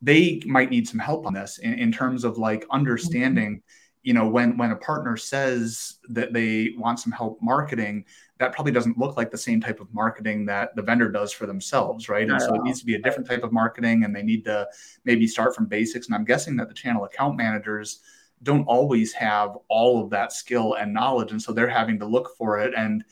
they 0.00 0.40
might 0.46 0.70
need 0.70 0.86
some 0.86 1.00
help 1.00 1.26
on 1.26 1.34
this 1.34 1.58
in, 1.58 1.74
in 1.74 1.90
terms 1.90 2.22
of 2.22 2.38
like 2.38 2.64
understanding 2.70 3.60
you 4.06 4.14
know 4.14 4.28
when 4.28 4.56
when 4.56 4.70
a 4.70 4.76
partner 4.76 5.16
says 5.16 5.98
that 6.08 6.32
they 6.32 6.74
want 6.78 7.00
some 7.00 7.10
help 7.10 7.42
marketing 7.42 8.04
that 8.38 8.52
probably 8.52 8.70
doesn't 8.70 8.96
look 8.96 9.16
like 9.16 9.32
the 9.32 9.36
same 9.36 9.60
type 9.60 9.80
of 9.80 9.92
marketing 9.92 10.46
that 10.46 10.76
the 10.76 10.82
vendor 10.82 11.10
does 11.10 11.32
for 11.32 11.44
themselves 11.44 12.08
right? 12.08 12.30
And 12.30 12.40
so 12.40 12.54
it 12.54 12.62
needs 12.62 12.78
to 12.78 12.86
be 12.86 12.94
a 12.94 13.00
different 13.00 13.28
type 13.28 13.42
of 13.42 13.52
marketing 13.52 14.04
and 14.04 14.14
they 14.14 14.22
need 14.22 14.44
to 14.44 14.68
maybe 15.04 15.26
start 15.26 15.56
from 15.56 15.66
basics. 15.66 16.06
And 16.06 16.14
i'm 16.14 16.24
guessing 16.24 16.54
that 16.56 16.68
the 16.68 16.74
channel 16.74 17.04
account 17.04 17.36
managers 17.36 18.00
don't 18.44 18.64
always 18.66 19.12
have 19.12 19.56
all 19.68 20.04
of 20.04 20.10
that 20.10 20.32
skill 20.32 20.74
and 20.74 20.94
knowledge 20.94 21.32
and 21.32 21.42
so 21.42 21.52
they're 21.52 21.66
having 21.68 21.98
to 21.98 22.06
look 22.06 22.36
for 22.38 22.60
it. 22.60 22.74
And 22.76 23.04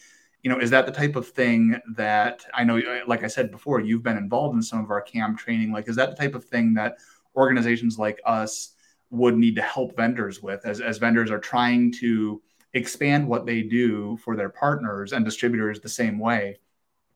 you 0.44 0.50
know 0.50 0.60
is 0.60 0.70
that 0.70 0.86
the 0.86 0.92
type 0.92 1.16
of 1.16 1.26
thing 1.26 1.80
that 1.96 2.44
i 2.54 2.62
know 2.62 2.78
uh, 2.78 3.00
like 3.06 3.24
i 3.24 3.26
said 3.26 3.50
before 3.50 3.80
you've 3.80 4.02
been 4.02 4.18
involved 4.18 4.54
in 4.54 4.62
some 4.62 4.78
of 4.84 4.92
our 4.92 5.00
cam 5.00 5.36
training. 5.36 5.72
Like 5.72 5.88
is 5.88 5.96
that 5.96 6.10
the 6.10 6.16
type 6.16 6.36
of 6.36 6.44
thing 6.44 6.74
that 6.74 6.98
organizations 7.34 7.98
like 7.98 8.20
us 8.24 8.73
would 9.10 9.36
need 9.36 9.56
to 9.56 9.62
help 9.62 9.96
vendors 9.96 10.42
with 10.42 10.64
as, 10.66 10.80
as 10.80 10.98
vendors 10.98 11.30
are 11.30 11.38
trying 11.38 11.92
to 11.92 12.42
expand 12.72 13.26
what 13.26 13.46
they 13.46 13.62
do 13.62 14.16
for 14.24 14.36
their 14.36 14.48
partners 14.48 15.12
and 15.12 15.24
distributors 15.24 15.80
the 15.80 15.88
same 15.88 16.18
way. 16.18 16.58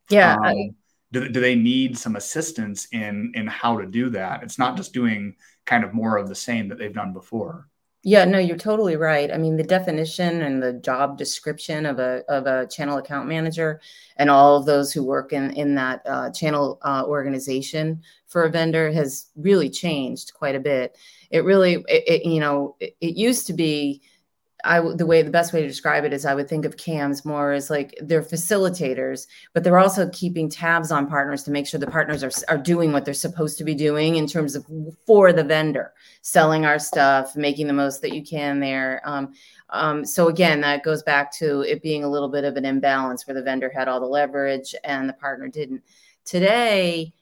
Yeah 0.09 0.37
um, 0.37 0.75
do, 1.11 1.28
do 1.28 1.40
they 1.40 1.54
need 1.54 1.97
some 1.97 2.16
assistance 2.16 2.87
in 2.92 3.33
in 3.35 3.47
how 3.47 3.78
to 3.78 3.87
do 3.87 4.11
that? 4.11 4.42
It's 4.42 4.59
not 4.59 4.76
just 4.76 4.92
doing 4.92 5.37
kind 5.64 5.85
of 5.85 5.95
more 5.95 6.16
of 6.16 6.28
the 6.28 6.35
same 6.35 6.68
that 6.68 6.78
they've 6.78 6.92
done 6.92 7.12
before 7.12 7.68
yeah, 8.04 8.24
no, 8.24 8.38
you're 8.38 8.56
totally 8.56 8.96
right. 8.96 9.32
I 9.32 9.38
mean, 9.38 9.56
the 9.56 9.64
definition 9.64 10.42
and 10.42 10.62
the 10.62 10.74
job 10.74 11.18
description 11.18 11.84
of 11.84 11.98
a 11.98 12.22
of 12.28 12.46
a 12.46 12.66
channel 12.68 12.98
account 12.98 13.28
manager, 13.28 13.80
and 14.16 14.30
all 14.30 14.56
of 14.56 14.66
those 14.66 14.92
who 14.92 15.04
work 15.04 15.32
in 15.32 15.50
in 15.52 15.74
that 15.74 16.02
uh, 16.06 16.30
channel 16.30 16.78
uh, 16.82 17.04
organization 17.06 18.00
for 18.28 18.44
a 18.44 18.50
vendor 18.50 18.92
has 18.92 19.26
really 19.36 19.68
changed 19.68 20.32
quite 20.34 20.54
a 20.54 20.60
bit. 20.60 20.96
It 21.30 21.44
really, 21.44 21.84
it, 21.88 22.04
it 22.06 22.24
you 22.24 22.40
know, 22.40 22.76
it, 22.78 22.96
it 23.00 23.16
used 23.16 23.46
to 23.48 23.52
be 23.52 24.00
I 24.68 24.80
the 24.80 25.06
way 25.06 25.22
the 25.22 25.30
best 25.30 25.54
way 25.54 25.62
to 25.62 25.66
describe 25.66 26.04
it 26.04 26.12
is 26.12 26.26
I 26.26 26.34
would 26.34 26.46
think 26.46 26.66
of 26.66 26.76
CAMs 26.76 27.25
more 27.25 27.52
as 27.52 27.70
like 27.70 27.98
they're 28.02 28.22
facilitators, 28.22 29.26
but 29.54 29.64
they're 29.64 29.78
also 29.78 30.10
keeping 30.10 30.50
tabs 30.50 30.92
on 30.92 31.08
partners 31.08 31.42
to 31.44 31.50
make 31.50 31.66
sure 31.66 31.80
the 31.80 31.87
partners 31.87 32.22
are 32.22 32.30
are 32.48 32.58
doing 32.58 32.92
what 32.92 33.06
they're 33.06 33.14
supposed 33.14 33.56
to 33.58 33.64
be 33.64 33.75
doing 33.75 34.16
in 34.16 34.26
terms 34.26 34.54
of 34.54 34.66
for 35.06 35.32
the 35.32 35.42
vendor, 35.42 35.94
selling 36.20 36.66
our 36.66 36.78
stuff, 36.78 37.34
making 37.34 37.66
the 37.66 37.72
most 37.72 38.02
that 38.02 38.14
you 38.14 38.22
can 38.22 38.60
there. 38.60 39.00
Um, 39.04 39.32
um, 39.70 40.04
so 40.04 40.28
again, 40.28 40.60
that 40.60 40.82
goes 40.82 41.02
back 41.02 41.32
to 41.38 41.62
it 41.62 41.82
being 41.82 42.04
a 42.04 42.10
little 42.10 42.28
bit 42.28 42.44
of 42.44 42.56
an 42.56 42.66
imbalance 42.66 43.26
where 43.26 43.34
the 43.34 43.42
vendor 43.42 43.70
had 43.75 43.88
all 43.88 44.00
the 44.00 44.06
leverage 44.06 44.75
and 44.84 45.08
the 45.08 45.14
partner 45.14 45.48
didn't. 45.48 45.82
Today, 46.26 47.14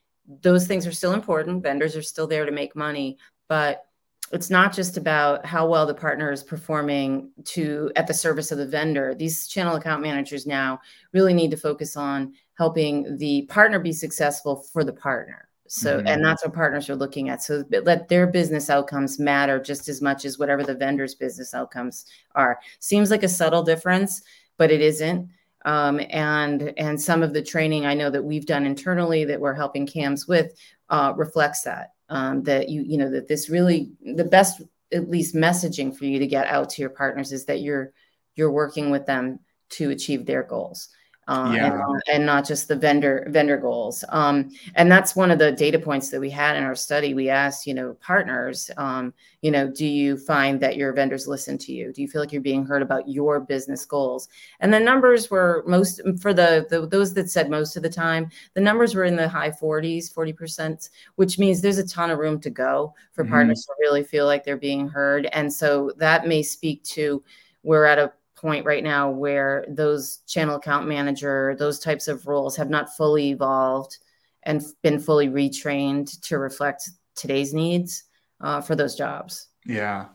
those 0.43 0.67
things 0.67 0.85
are 0.85 0.93
still 0.93 1.13
important. 1.13 1.63
Vendors 1.63 1.95
are 1.95 2.03
still 2.03 2.27
there 2.27 2.45
to 2.45 2.51
make 2.51 2.75
money, 2.75 3.19
but 3.47 3.86
it's 4.33 4.51
not 4.51 4.75
just 4.75 4.97
about 4.97 5.47
how 5.47 5.69
well 5.69 5.87
the 5.87 5.95
partner 5.95 6.33
is 6.33 6.43
performing 6.43 7.31
to 7.45 7.93
at 7.97 8.07
the 8.07 8.15
service 8.15 8.51
of 8.51 8.59
the 8.59 8.67
vendor. 8.67 9.15
These 9.15 9.47
channel 9.47 9.77
account 9.77 10.03
managers 10.03 10.47
now 10.47 10.81
really 11.13 11.33
need 11.33 11.51
to 11.53 11.57
focus 11.57 11.97
on 11.97 12.35
helping 12.59 13.17
the 13.19 13.43
partner 13.43 13.79
be 13.79 13.93
successful 13.93 14.65
for 14.73 14.83
the 14.83 14.93
partner. 14.93 15.49
So 15.69 15.99
mm-hmm. 15.99 16.07
and 16.07 16.25
that's 16.25 16.45
what 16.45 16.55
partners 16.55 16.89
are 16.91 16.97
looking 16.97 17.29
at. 17.29 17.43
So 17.43 17.65
let 17.71 18.09
their 18.09 18.27
business 18.27 18.71
outcomes 18.71 19.19
matter 19.19 19.61
just 19.61 19.89
as 19.89 20.01
much 20.01 20.25
as 20.25 20.39
whatever 20.39 20.63
the 20.63 20.75
vendor's 20.75 21.15
business 21.15 21.55
outcomes 21.55 22.07
are. 22.35 22.59
Seems 22.79 23.11
like 23.11 23.23
a 23.23 23.29
subtle 23.29 23.63
difference 23.63 24.23
but 24.59 24.71
it 24.71 24.81
isn't. 24.81 25.29
Um, 25.65 26.01
and 26.11 26.73
and 26.77 27.01
some 27.01 27.25
of 27.25 27.33
the 27.33 27.43
training 27.43 27.87
i 27.87 27.95
know 27.95 28.09
that 28.09 28.23
we've 28.23 28.47
done 28.47 28.65
internally 28.65 29.25
that 29.25 29.41
we're 29.41 29.53
helping 29.53 29.85
cams 29.85 30.29
with 30.29 30.55
uh, 30.91 31.13
reflects 31.17 31.63
that 31.63 31.96
um, 32.09 32.43
that 32.45 32.69
you 32.69 32.83
you 32.83 32.99
know 32.99 33.11
that 33.11 33.29
this 33.29 33.49
really 33.49 33.93
the 34.15 34.25
best 34.25 34.63
at 34.93 35.11
least 35.11 35.35
messaging 35.35 35.97
for 35.97 36.05
you 36.05 36.19
to 36.19 36.27
get 36.27 36.47
out 36.47 36.71
to 36.71 36.81
your 36.81 36.91
partners 36.91 37.33
is 37.33 37.45
that 37.47 37.61
you're 37.61 37.93
you're 38.35 38.53
working 38.53 38.91
with 38.91 39.07
them 39.07 39.41
to 39.69 39.91
achieve 39.91 40.27
their 40.27 40.43
goals 40.43 40.89
uh, 41.29 41.53
yeah. 41.55 41.67
and, 41.67 42.03
and, 42.13 42.27
not 42.27 42.47
just 42.47 42.69
the 42.69 42.77
vendor 42.77 43.27
vendor 43.31 43.57
goals. 43.57 44.05
Um, 44.11 44.51
and 44.77 44.91
that's 44.91 45.17
one 45.17 45.31
of 45.31 45.39
the 45.39 45.51
data 45.51 45.79
points 45.79 46.11
that 46.11 46.21
we 46.21 46.31
had 46.31 46.57
in 46.57 46.63
our 46.63 46.75
study. 46.75 47.15
We 47.15 47.29
asked, 47.29 47.67
you 47.67 47.75
know, 47.75 47.97
partners, 48.01 48.71
um, 48.77 49.13
you 49.43 49.51
know, 49.51 49.69
do 49.69 49.87
you 49.87 50.17
find 50.17 50.61
that 50.61 50.77
your 50.77 50.93
vendors 50.93 51.27
listen 51.27 51.59
to 51.59 51.73
you? 51.73 51.93
Do 51.93 52.01
you 52.01 52.09
feel 52.09 52.21
like 52.21 52.33
you're 52.33 52.43
being 52.43 52.65
heard 52.65 52.83
about 52.83 53.09
your 53.09 53.41
business 53.41 53.85
goals? 53.85 54.29
And 54.61 54.73
the 54.73 54.81
numbers 54.81 55.31
were 55.31 55.65
most 55.67 56.01
for 56.21 56.33
the, 56.33 56.67
the 56.71 56.87
those 56.87 57.13
that 57.15 57.31
said 57.31 57.51
most 57.51 57.77
of 57.77 57.83
the 57.83 57.91
time, 57.91 58.31
the 58.55 58.61
numbers 58.61 58.95
were 58.95 59.05
in 59.05 59.17
the 59.17 59.29
high 59.29 59.51
40s, 59.51 60.13
40 60.13 60.33
percent, 60.33 60.91
which 61.17 61.39
means 61.39 61.61
there's 61.61 61.79
a 61.79 61.87
ton 61.87 62.11
of 62.11 62.19
room 62.19 62.41
to 62.41 62.51
go 62.51 62.95
for 63.13 63.25
mm-hmm. 63.25 63.33
partners 63.33 63.65
to 63.67 63.73
really 63.81 64.05
feel 64.05 64.27
like 64.27 64.45
they're 64.45 64.57
being 64.57 64.89
heard. 64.89 65.27
And 65.33 65.53
so 65.53 65.93
that 65.97 66.29
may 66.29 66.43
speak 66.43 66.85
to 66.85 67.23
we're 67.67 67.85
at 67.85 67.99
a 67.99 68.13
point 68.37 68.67
right 68.67 68.85
now 68.85 69.11
where 69.11 69.65
those 69.69 70.19
channel 70.27 70.57
account 70.57 70.87
manager, 70.87 71.57
those 71.59 71.79
types 71.79 72.07
of 72.07 72.27
roles 72.27 72.57
have 72.57 72.71
not 72.71 72.95
fully 72.97 73.31
evolved 73.31 73.99
and 74.43 74.63
been 74.83 74.99
fully 74.99 75.29
retrained 75.29 76.21
to 76.21 76.39
reflect 76.39 76.91
today's 77.17 77.53
needs 77.53 78.05
uh, 78.41 78.61
for 78.61 78.77
those 78.77 78.95
jobs. 78.95 79.49
Yeah. 79.65 80.07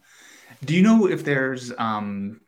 Do 0.63 0.75
you 0.75 0.83
know 0.83 1.07
if 1.07 1.25
there's 1.25 1.73
um, 1.77 2.41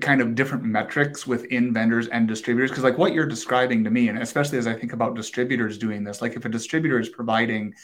kind 0.00 0.20
of 0.20 0.34
different 0.34 0.64
metrics 0.64 1.26
within 1.26 1.72
vendors 1.72 2.06
and 2.08 2.28
distributors? 2.28 2.70
Because, 2.70 2.84
like 2.84 2.98
what 2.98 3.12
you're 3.12 3.26
describing 3.26 3.84
to 3.84 3.90
me, 3.90 4.08
and 4.08 4.18
especially 4.18 4.58
as 4.58 4.66
I 4.66 4.74
think 4.74 4.92
about 4.92 5.16
distributors 5.16 5.76
doing 5.76 6.04
this, 6.04 6.22
like 6.22 6.36
if 6.36 6.44
a 6.44 6.48
distributor 6.48 7.00
is 7.00 7.08
providing 7.08 7.74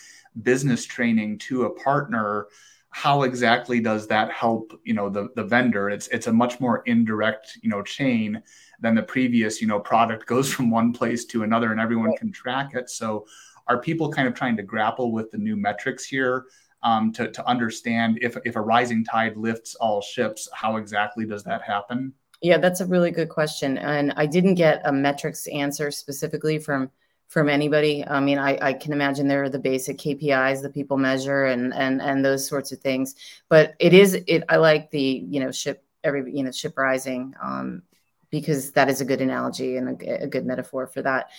business 0.43 0.87
training 0.87 1.39
to 1.39 1.65
a 1.65 1.71
partner, 1.71 2.47
how 2.93 3.23
exactly 3.23 3.81
does 3.81 4.07
that 4.07 4.31
help 4.31 4.79
you 4.85 4.95
know 4.95 5.09
the, 5.09 5.29
the 5.35 5.43
vendor? 5.43 5.91
It's 5.91 6.09
it's 6.09 6.27
a 6.27 6.33
much 6.33 6.61
more 6.61 6.83
indirect 6.87 7.59
you 7.63 7.71
know 7.71 7.83
chain 7.83 8.43
than 8.81 8.95
the 8.95 9.03
previous 9.03 9.61
you 9.61 9.67
know 9.67 9.81
product 9.81 10.27
goes 10.35 10.53
from 10.53 10.71
one 10.71 10.93
place 10.93 11.25
to 11.27 11.43
another 11.43 11.73
and 11.73 11.81
everyone 11.81 12.11
right. 12.11 12.19
can 12.19 12.31
track 12.31 12.75
it. 12.75 12.91
So 12.91 13.27
are 13.67 13.81
people 13.81 14.11
kind 14.11 14.29
of 14.29 14.35
trying 14.35 14.57
to 14.59 14.63
grapple 14.63 15.13
with 15.13 15.31
the 15.31 15.39
new 15.39 15.57
metrics 15.57 16.05
here 16.05 16.47
um, 16.83 17.13
to, 17.13 17.31
to 17.31 17.47
understand 17.47 18.19
if, 18.21 18.37
if 18.45 18.57
a 18.57 18.61
rising 18.61 19.05
tide 19.05 19.37
lifts 19.37 19.75
all 19.77 20.03
ships 20.03 20.49
how 20.53 20.77
exactly 20.77 21.25
does 21.25 21.45
that 21.45 21.63
happen? 21.63 22.13
Yeah 22.43 22.59
that's 22.59 22.81
a 22.81 22.87
really 22.87 23.13
good 23.13 23.29
question 23.29 23.79
and 23.79 24.13
i 24.17 24.27
didn't 24.27 24.57
get 24.57 24.83
a 24.85 24.93
metrics 24.93 25.47
answer 25.47 25.93
specifically 25.93 26.59
from 26.59 26.91
from 27.33 27.49
anybody. 27.49 28.07
I 28.07 28.21
mean, 28.21 28.39
I, 28.39 28.59
I, 28.61 28.73
can 28.75 28.93
imagine 28.93 29.27
there 29.27 29.43
are 29.43 29.49
the 29.49 29.59
basic 29.59 29.97
KPIs 29.97 30.61
that 30.61 30.75
people 30.75 30.99
measure 30.99 31.47
and 31.47 31.73
and 31.73 32.03
and 32.03 32.23
those 32.23 32.47
sorts 32.47 32.73
of 32.73 32.81
things. 32.81 33.15
But 33.49 33.75
it 33.79 33.95
is 33.95 34.13
it. 34.27 34.45
I 34.51 34.57
like 34.57 34.91
the 34.91 35.25
you 35.31 35.41
know 35.41 35.51
ship 35.51 35.83
every 36.05 36.31
you 36.31 36.45
know 36.45 36.53
ship 36.53 36.77
rising 36.77 37.33
um, 37.43 37.85
because 38.29 38.73
that 38.73 38.91
is 38.91 39.01
a 39.01 39.07
good 39.07 39.23
analogy 39.23 39.79
and 39.79 40.03
a, 40.03 40.25
a 40.25 40.27
good 40.27 40.45
metaphor 40.45 40.87
for 40.87 41.01
that. 41.01 41.31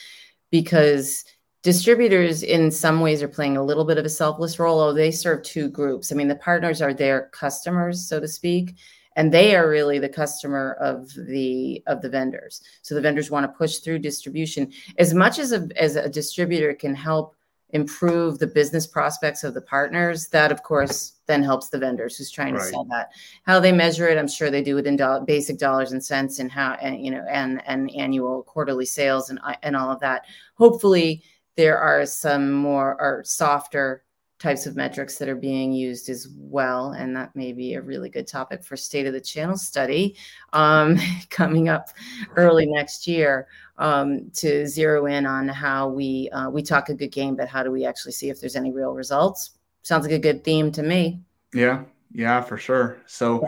Because 0.49 1.25
distributors 1.61 2.41
in 2.41 2.71
some 2.71 2.99
ways 2.99 3.21
are 3.21 3.27
playing 3.27 3.57
a 3.57 3.63
little 3.63 3.85
bit 3.85 3.99
of 3.99 4.05
a 4.05 4.09
selfless 4.09 4.57
role. 4.57 4.79
Although 4.79 4.93
they 4.93 5.11
serve 5.11 5.43
two 5.43 5.69
groups. 5.69 6.11
I 6.11 6.15
mean, 6.15 6.27
the 6.27 6.35
partners 6.37 6.81
are 6.81 6.95
their 6.95 7.29
customers, 7.33 8.09
so 8.09 8.19
to 8.19 8.27
speak 8.27 8.77
and 9.15 9.31
they 9.31 9.55
are 9.55 9.69
really 9.69 9.99
the 9.99 10.09
customer 10.09 10.73
of 10.79 11.13
the 11.13 11.83
of 11.87 12.01
the 12.01 12.09
vendors. 12.09 12.61
So 12.81 12.95
the 12.95 13.01
vendors 13.01 13.31
want 13.31 13.45
to 13.45 13.57
push 13.57 13.77
through 13.77 13.99
distribution. 13.99 14.71
As 14.97 15.13
much 15.13 15.39
as 15.39 15.51
a, 15.51 15.67
as 15.75 15.95
a 15.95 16.09
distributor 16.09 16.73
can 16.73 16.95
help 16.95 17.35
improve 17.69 18.37
the 18.37 18.47
business 18.47 18.85
prospects 18.85 19.43
of 19.43 19.55
the 19.55 19.61
partners 19.61 20.27
that 20.27 20.51
of 20.51 20.61
course 20.61 21.13
then 21.25 21.41
helps 21.41 21.69
the 21.69 21.77
vendors 21.77 22.15
who's 22.15 22.29
trying 22.29 22.53
right. 22.53 22.61
to 22.61 22.69
sell 22.69 22.85
that. 22.85 23.09
How 23.47 23.59
they 23.59 23.71
measure 23.71 24.07
it 24.07 24.17
i'm 24.17 24.27
sure 24.27 24.51
they 24.51 24.61
do 24.61 24.77
it 24.77 24.85
in 24.85 24.95
do- 24.95 25.23
basic 25.25 25.57
dollars 25.57 25.91
and 25.91 26.03
cents 26.03 26.37
and 26.39 26.51
how 26.51 26.73
and 26.73 27.03
you 27.03 27.11
know 27.11 27.25
and 27.29 27.61
and 27.65 27.89
annual 27.95 28.43
quarterly 28.43 28.85
sales 28.85 29.29
and 29.29 29.39
and 29.63 29.75
all 29.75 29.91
of 29.91 29.99
that. 30.01 30.25
Hopefully 30.55 31.23
there 31.55 31.77
are 31.77 32.05
some 32.05 32.51
more 32.51 32.95
or 32.99 33.23
softer 33.25 34.03
types 34.43 34.65
of 34.65 34.75
metrics 34.75 35.17
that 35.17 35.29
are 35.29 35.37
being 35.37 35.71
used 35.71 36.09
as 36.09 36.27
well. 36.37 36.91
And 36.91 37.15
that 37.15 37.33
may 37.33 37.53
be 37.53 37.75
a 37.75 37.81
really 37.81 38.09
good 38.09 38.27
topic 38.27 38.61
for 38.61 38.75
State 38.75 39.07
of 39.07 39.13
the 39.13 39.21
Channel 39.21 39.55
study 39.55 40.17
um, 40.51 40.99
coming 41.29 41.69
up 41.69 41.87
early 42.35 42.65
next 42.65 43.07
year 43.07 43.47
um, 43.77 44.29
to 44.35 44.67
zero 44.67 45.05
in 45.05 45.25
on 45.25 45.47
how 45.47 45.87
we 45.87 46.29
uh, 46.31 46.49
we 46.49 46.61
talk 46.61 46.89
a 46.89 46.93
good 46.93 47.11
game, 47.11 47.37
but 47.37 47.47
how 47.47 47.63
do 47.63 47.71
we 47.71 47.85
actually 47.85 48.11
see 48.11 48.29
if 48.29 48.41
there's 48.41 48.57
any 48.57 48.71
real 48.71 48.91
results? 48.91 49.51
Sounds 49.83 50.03
like 50.03 50.13
a 50.13 50.19
good 50.19 50.43
theme 50.43 50.73
to 50.73 50.83
me. 50.83 51.21
Yeah, 51.53 51.83
yeah, 52.11 52.41
for 52.41 52.57
sure. 52.57 52.97
So. 53.07 53.47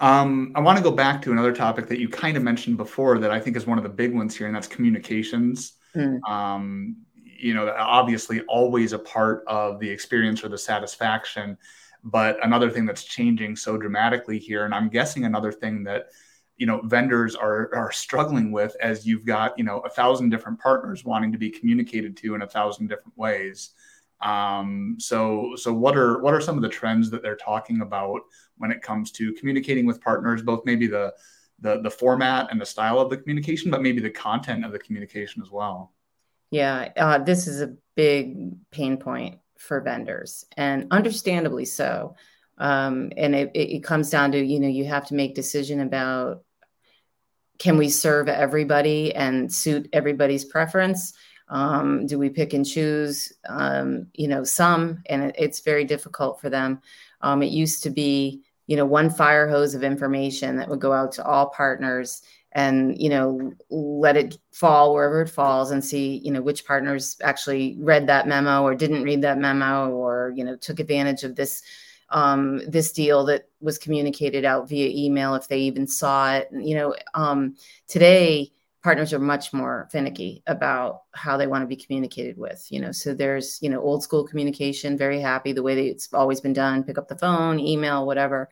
Um, 0.00 0.50
I 0.56 0.60
want 0.60 0.76
to 0.78 0.82
go 0.82 0.90
back 0.90 1.22
to 1.22 1.30
another 1.30 1.54
topic 1.54 1.86
that 1.86 2.00
you 2.00 2.08
kind 2.08 2.36
of 2.36 2.42
mentioned 2.42 2.76
before 2.76 3.20
that 3.20 3.30
I 3.30 3.38
think 3.38 3.56
is 3.56 3.68
one 3.68 3.78
of 3.78 3.84
the 3.84 3.88
big 3.88 4.12
ones 4.12 4.36
here, 4.36 4.48
and 4.48 4.56
that's 4.56 4.66
communications. 4.66 5.74
Mm. 5.94 6.28
Um, 6.28 6.96
you 7.42 7.54
know 7.54 7.74
obviously 7.78 8.40
always 8.42 8.92
a 8.92 8.98
part 8.98 9.44
of 9.46 9.78
the 9.80 9.88
experience 9.88 10.44
or 10.44 10.48
the 10.48 10.58
satisfaction 10.58 11.56
but 12.04 12.36
another 12.44 12.70
thing 12.70 12.86
that's 12.86 13.04
changing 13.04 13.56
so 13.56 13.76
dramatically 13.76 14.38
here 14.38 14.64
and 14.64 14.74
i'm 14.74 14.88
guessing 14.88 15.24
another 15.24 15.52
thing 15.52 15.82
that 15.82 16.06
you 16.56 16.66
know 16.66 16.80
vendors 16.84 17.34
are 17.34 17.74
are 17.74 17.92
struggling 17.92 18.52
with 18.52 18.76
as 18.80 19.06
you've 19.06 19.24
got 19.24 19.56
you 19.58 19.64
know 19.64 19.80
a 19.80 19.90
thousand 19.90 20.30
different 20.30 20.58
partners 20.60 21.04
wanting 21.04 21.32
to 21.32 21.38
be 21.38 21.50
communicated 21.50 22.16
to 22.16 22.34
in 22.34 22.42
a 22.42 22.48
thousand 22.48 22.86
different 22.88 23.16
ways 23.16 23.70
Um, 24.22 24.96
so, 24.98 25.56
so 25.56 25.72
what 25.72 25.96
are 25.96 26.20
what 26.22 26.34
are 26.34 26.40
some 26.40 26.56
of 26.56 26.62
the 26.62 26.68
trends 26.68 27.10
that 27.10 27.22
they're 27.22 27.36
talking 27.36 27.80
about 27.82 28.20
when 28.58 28.70
it 28.70 28.80
comes 28.82 29.10
to 29.12 29.32
communicating 29.34 29.86
with 29.86 30.00
partners, 30.00 30.42
both 30.42 30.62
maybe 30.64 30.86
the 30.86 31.12
the 31.58 31.80
the 31.82 31.90
format 31.90 32.50
and 32.50 32.60
the 32.60 32.66
style 32.66 33.00
of 33.00 33.10
the 33.10 33.16
communication, 33.16 33.70
but 33.70 33.82
maybe 33.82 34.00
the 34.00 34.10
content 34.10 34.64
of 34.64 34.72
the 34.72 34.78
communication 34.78 35.42
as 35.42 35.50
well. 35.50 35.92
Yeah, 36.52 36.90
uh, 36.98 37.18
this 37.18 37.46
is 37.48 37.62
a 37.62 37.74
big 37.96 38.56
pain 38.70 38.98
point 38.98 39.38
for 39.56 39.80
vendors, 39.80 40.44
and 40.54 40.86
understandably 40.90 41.64
so. 41.64 42.14
Um, 42.58 43.10
and 43.16 43.34
it, 43.34 43.50
it 43.54 43.82
comes 43.82 44.10
down 44.10 44.32
to 44.32 44.38
you 44.38 44.60
know 44.60 44.68
you 44.68 44.84
have 44.84 45.06
to 45.06 45.14
make 45.14 45.34
decision 45.34 45.80
about 45.80 46.44
can 47.58 47.78
we 47.78 47.88
serve 47.88 48.28
everybody 48.28 49.14
and 49.14 49.50
suit 49.50 49.88
everybody's 49.94 50.44
preference? 50.44 51.14
Um, 51.48 52.06
do 52.06 52.18
we 52.18 52.28
pick 52.28 52.52
and 52.52 52.66
choose? 52.66 53.32
Um, 53.48 54.08
you 54.12 54.28
know 54.28 54.44
some 54.44 55.02
and 55.06 55.22
it, 55.22 55.34
it's 55.38 55.60
very 55.60 55.86
difficult 55.86 56.38
for 56.38 56.50
them. 56.50 56.82
Um, 57.22 57.42
it 57.42 57.50
used 57.50 57.82
to 57.84 57.90
be 57.90 58.42
you 58.66 58.76
know 58.76 58.84
one 58.84 59.08
fire 59.08 59.48
hose 59.48 59.74
of 59.74 59.82
information 59.82 60.56
that 60.56 60.68
would 60.68 60.80
go 60.80 60.92
out 60.92 61.12
to 61.12 61.24
all 61.24 61.48
partners 61.48 62.20
and 62.54 63.00
you 63.00 63.08
know 63.08 63.52
let 63.70 64.16
it 64.16 64.38
fall 64.52 64.92
wherever 64.92 65.22
it 65.22 65.28
falls 65.28 65.70
and 65.70 65.84
see 65.84 66.18
you 66.18 66.30
know 66.30 66.42
which 66.42 66.66
partners 66.66 67.16
actually 67.22 67.76
read 67.80 68.06
that 68.06 68.28
memo 68.28 68.62
or 68.62 68.74
didn't 68.74 69.02
read 69.02 69.22
that 69.22 69.38
memo 69.38 69.90
or 69.90 70.32
you 70.36 70.44
know 70.44 70.56
took 70.56 70.78
advantage 70.78 71.24
of 71.24 71.34
this 71.34 71.62
um, 72.10 72.60
this 72.68 72.92
deal 72.92 73.24
that 73.24 73.48
was 73.62 73.78
communicated 73.78 74.44
out 74.44 74.68
via 74.68 74.88
email 74.88 75.34
if 75.34 75.48
they 75.48 75.60
even 75.60 75.86
saw 75.86 76.34
it 76.34 76.48
you 76.52 76.74
know 76.74 76.94
um, 77.14 77.56
today 77.88 78.52
partners 78.82 79.12
are 79.12 79.18
much 79.18 79.52
more 79.52 79.88
finicky 79.90 80.42
about 80.46 81.02
how 81.12 81.36
they 81.36 81.46
want 81.46 81.62
to 81.62 81.66
be 81.66 81.76
communicated 81.76 82.36
with 82.36 82.66
you 82.70 82.80
know? 82.80 82.92
So 82.92 83.14
there's 83.14 83.58
you 83.62 83.68
know 83.68 83.80
old 83.80 84.02
school 84.02 84.26
communication 84.26 84.98
very 84.98 85.20
happy 85.20 85.52
the 85.52 85.62
way 85.62 85.74
that 85.74 85.84
it's 85.84 86.12
always 86.12 86.40
been 86.40 86.52
done 86.52 86.82
pick 86.84 86.98
up 86.98 87.08
the 87.08 87.16
phone 87.16 87.58
email 87.58 88.06
whatever. 88.06 88.48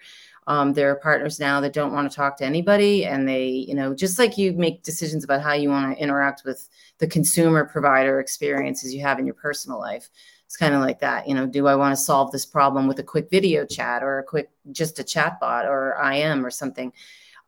Um, 0.47 0.73
there 0.73 0.91
are 0.91 0.97
partners 0.97 1.39
now 1.39 1.61
that 1.61 1.75
don't 1.75 1.93
want 1.93 2.11
to 2.11 2.17
talk 2.17 2.37
to 2.39 2.45
anybody 2.45 3.05
and 3.05 3.29
they 3.29 3.47
you 3.47 3.75
know 3.75 3.95
just 3.95 4.19
like 4.19 4.39
you 4.39 4.53
make 4.53 4.83
decisions 4.83 5.25
about 5.25 5.43
how 5.43 5.53
you 5.53 5.69
want 5.69 5.95
to 5.95 6.03
interact 6.03 6.43
with 6.45 6.69
the 6.99 7.07
consumer 7.07 7.65
provider 7.65 8.21
experiences 8.21 8.95
you 8.95 9.03
have 9.03 9.19
in 9.19 9.27
your 9.27 9.35
personal 9.35 9.79
life 9.79 10.09
it's 10.47 10.57
kind 10.57 10.75
of 10.75 10.81
like 10.81 10.99
that 11.01 11.29
you 11.29 11.35
know? 11.35 11.47
Do 11.47 11.67
i 11.69 11.77
want 11.77 11.93
to 11.93 12.03
solve 12.03 12.33
this 12.33 12.47
problem 12.47 12.89
with 12.89 12.99
a 12.99 13.05
quick 13.05 13.31
video 13.31 13.65
chat 13.65 14.03
or 14.03 14.19
a 14.19 14.25
quick 14.25 14.51
just 14.73 14.99
a 14.99 15.05
chat 15.05 15.39
bot 15.39 15.67
or 15.67 15.97
im 16.03 16.45
or 16.45 16.51
something? 16.51 16.93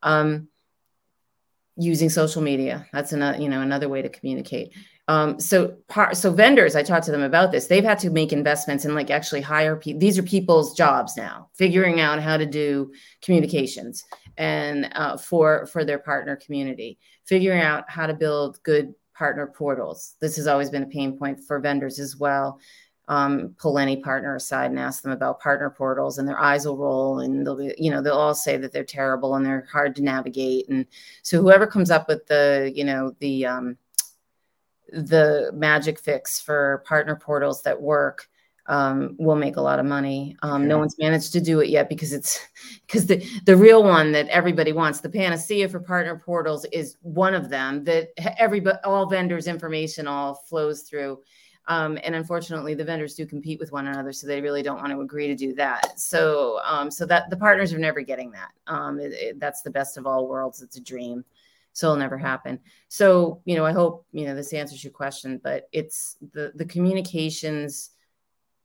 Um, 0.03 0.47
using 1.75 2.09
social 2.09 2.41
media. 2.41 2.87
That's 2.93 3.13
another, 3.13 3.39
you 3.39 3.49
know, 3.49 3.61
another 3.61 3.89
way 3.89 4.01
to 4.01 4.09
communicate. 4.09 4.73
Um, 5.07 5.39
so, 5.39 5.75
par- 5.89 6.13
so 6.13 6.31
vendors, 6.31 6.75
I 6.75 6.83
talked 6.83 7.05
to 7.07 7.11
them 7.11 7.23
about 7.23 7.51
this. 7.51 7.67
They've 7.67 7.83
had 7.83 7.99
to 7.99 8.09
make 8.09 8.31
investments 8.31 8.85
and 8.85 8.95
like 8.95 9.09
actually 9.09 9.41
hire 9.41 9.75
people. 9.75 9.99
These 9.99 10.17
are 10.17 10.23
people's 10.23 10.75
jobs 10.75 11.17
now, 11.17 11.49
figuring 11.57 11.99
out 11.99 12.21
how 12.21 12.37
to 12.37 12.45
do 12.45 12.91
communications 13.21 14.03
and 14.37 14.89
uh, 14.93 15.17
for 15.17 15.65
for 15.65 15.83
their 15.83 15.99
partner 15.99 16.35
community, 16.37 16.99
figuring 17.25 17.61
out 17.61 17.89
how 17.89 18.07
to 18.07 18.13
build 18.13 18.61
good 18.63 18.93
partner 19.13 19.47
portals. 19.47 20.15
This 20.21 20.35
has 20.37 20.47
always 20.47 20.69
been 20.69 20.83
a 20.83 20.87
pain 20.87 21.17
point 21.17 21.39
for 21.47 21.59
vendors 21.59 21.99
as 21.99 22.17
well 22.17 22.59
um, 23.07 23.55
pull 23.59 23.77
any 23.77 23.97
partner 23.97 24.35
aside 24.35 24.71
and 24.71 24.79
ask 24.79 25.03
them 25.03 25.11
about 25.11 25.41
partner 25.41 25.69
portals 25.69 26.17
and 26.17 26.27
their 26.27 26.39
eyes 26.39 26.65
will 26.65 26.77
roll 26.77 27.19
and 27.19 27.45
they'll 27.45 27.57
be, 27.57 27.73
you 27.77 27.91
know, 27.91 28.01
they'll 28.01 28.13
all 28.13 28.35
say 28.35 28.55
that 28.57 28.71
they're 28.71 28.83
terrible 28.83 29.35
and 29.35 29.45
they're 29.45 29.67
hard 29.71 29.95
to 29.97 30.03
navigate. 30.03 30.69
And 30.69 30.85
so 31.21 31.41
whoever 31.41 31.67
comes 31.67 31.91
up 31.91 32.07
with 32.07 32.25
the, 32.27 32.71
you 32.73 32.85
know, 32.85 33.13
the, 33.19 33.45
um, 33.45 33.77
the 34.91 35.51
magic 35.53 35.99
fix 35.99 36.39
for 36.39 36.83
partner 36.85 37.15
portals 37.15 37.63
that 37.63 37.81
work 37.81 38.29
um, 38.67 39.15
will 39.19 39.35
make 39.35 39.57
a 39.57 39.61
lot 39.61 39.79
of 39.79 39.85
money. 39.85 40.37
Um. 40.41 40.67
No 40.67 40.77
one's 40.77 40.97
managed 40.97 41.33
to 41.33 41.41
do 41.41 41.59
it 41.59 41.69
yet 41.69 41.89
because 41.89 42.13
it's 42.13 42.39
because 42.87 43.05
the 43.07 43.25
the 43.45 43.57
real 43.57 43.83
one 43.83 44.11
that 44.13 44.27
everybody 44.29 44.71
wants, 44.71 45.01
the 45.01 45.09
panacea 45.09 45.67
for 45.67 45.79
partner 45.79 46.21
portals, 46.23 46.65
is 46.71 46.97
one 47.01 47.33
of 47.33 47.49
them 47.49 47.83
that 47.83 48.09
everybody, 48.39 48.77
all 48.83 49.09
vendors' 49.09 49.47
information 49.47 50.07
all 50.07 50.35
flows 50.35 50.83
through. 50.83 51.19
Um, 51.67 51.97
and 52.03 52.13
unfortunately, 52.13 52.73
the 52.73 52.83
vendors 52.83 53.15
do 53.15 53.25
compete 53.25 53.59
with 53.59 53.71
one 53.71 53.87
another, 53.87 54.11
so 54.11 54.27
they 54.27 54.41
really 54.41 54.61
don't 54.61 54.79
want 54.79 54.91
to 54.91 54.99
agree 54.99 55.27
to 55.27 55.35
do 55.35 55.53
that. 55.55 55.99
So, 55.99 56.59
um, 56.65 56.91
so 56.91 57.05
that 57.05 57.29
the 57.29 57.37
partners 57.37 57.73
are 57.73 57.79
never 57.79 58.01
getting 58.01 58.31
that. 58.31 58.51
Um, 58.67 58.99
it, 58.99 59.13
it, 59.13 59.39
that's 59.39 59.61
the 59.61 59.71
best 59.71 59.97
of 59.97 60.05
all 60.05 60.27
worlds. 60.27 60.61
It's 60.61 60.75
a 60.75 60.81
dream, 60.81 61.23
so 61.71 61.87
it'll 61.87 61.97
never 61.97 62.17
happen. 62.17 62.59
So, 62.89 63.41
you 63.45 63.55
know, 63.55 63.65
I 63.65 63.71
hope 63.71 64.05
you 64.11 64.25
know 64.25 64.35
this 64.35 64.51
answers 64.51 64.83
your 64.83 64.91
question, 64.91 65.39
but 65.41 65.69
it's 65.71 66.17
the 66.33 66.51
the 66.55 66.65
communications 66.65 67.91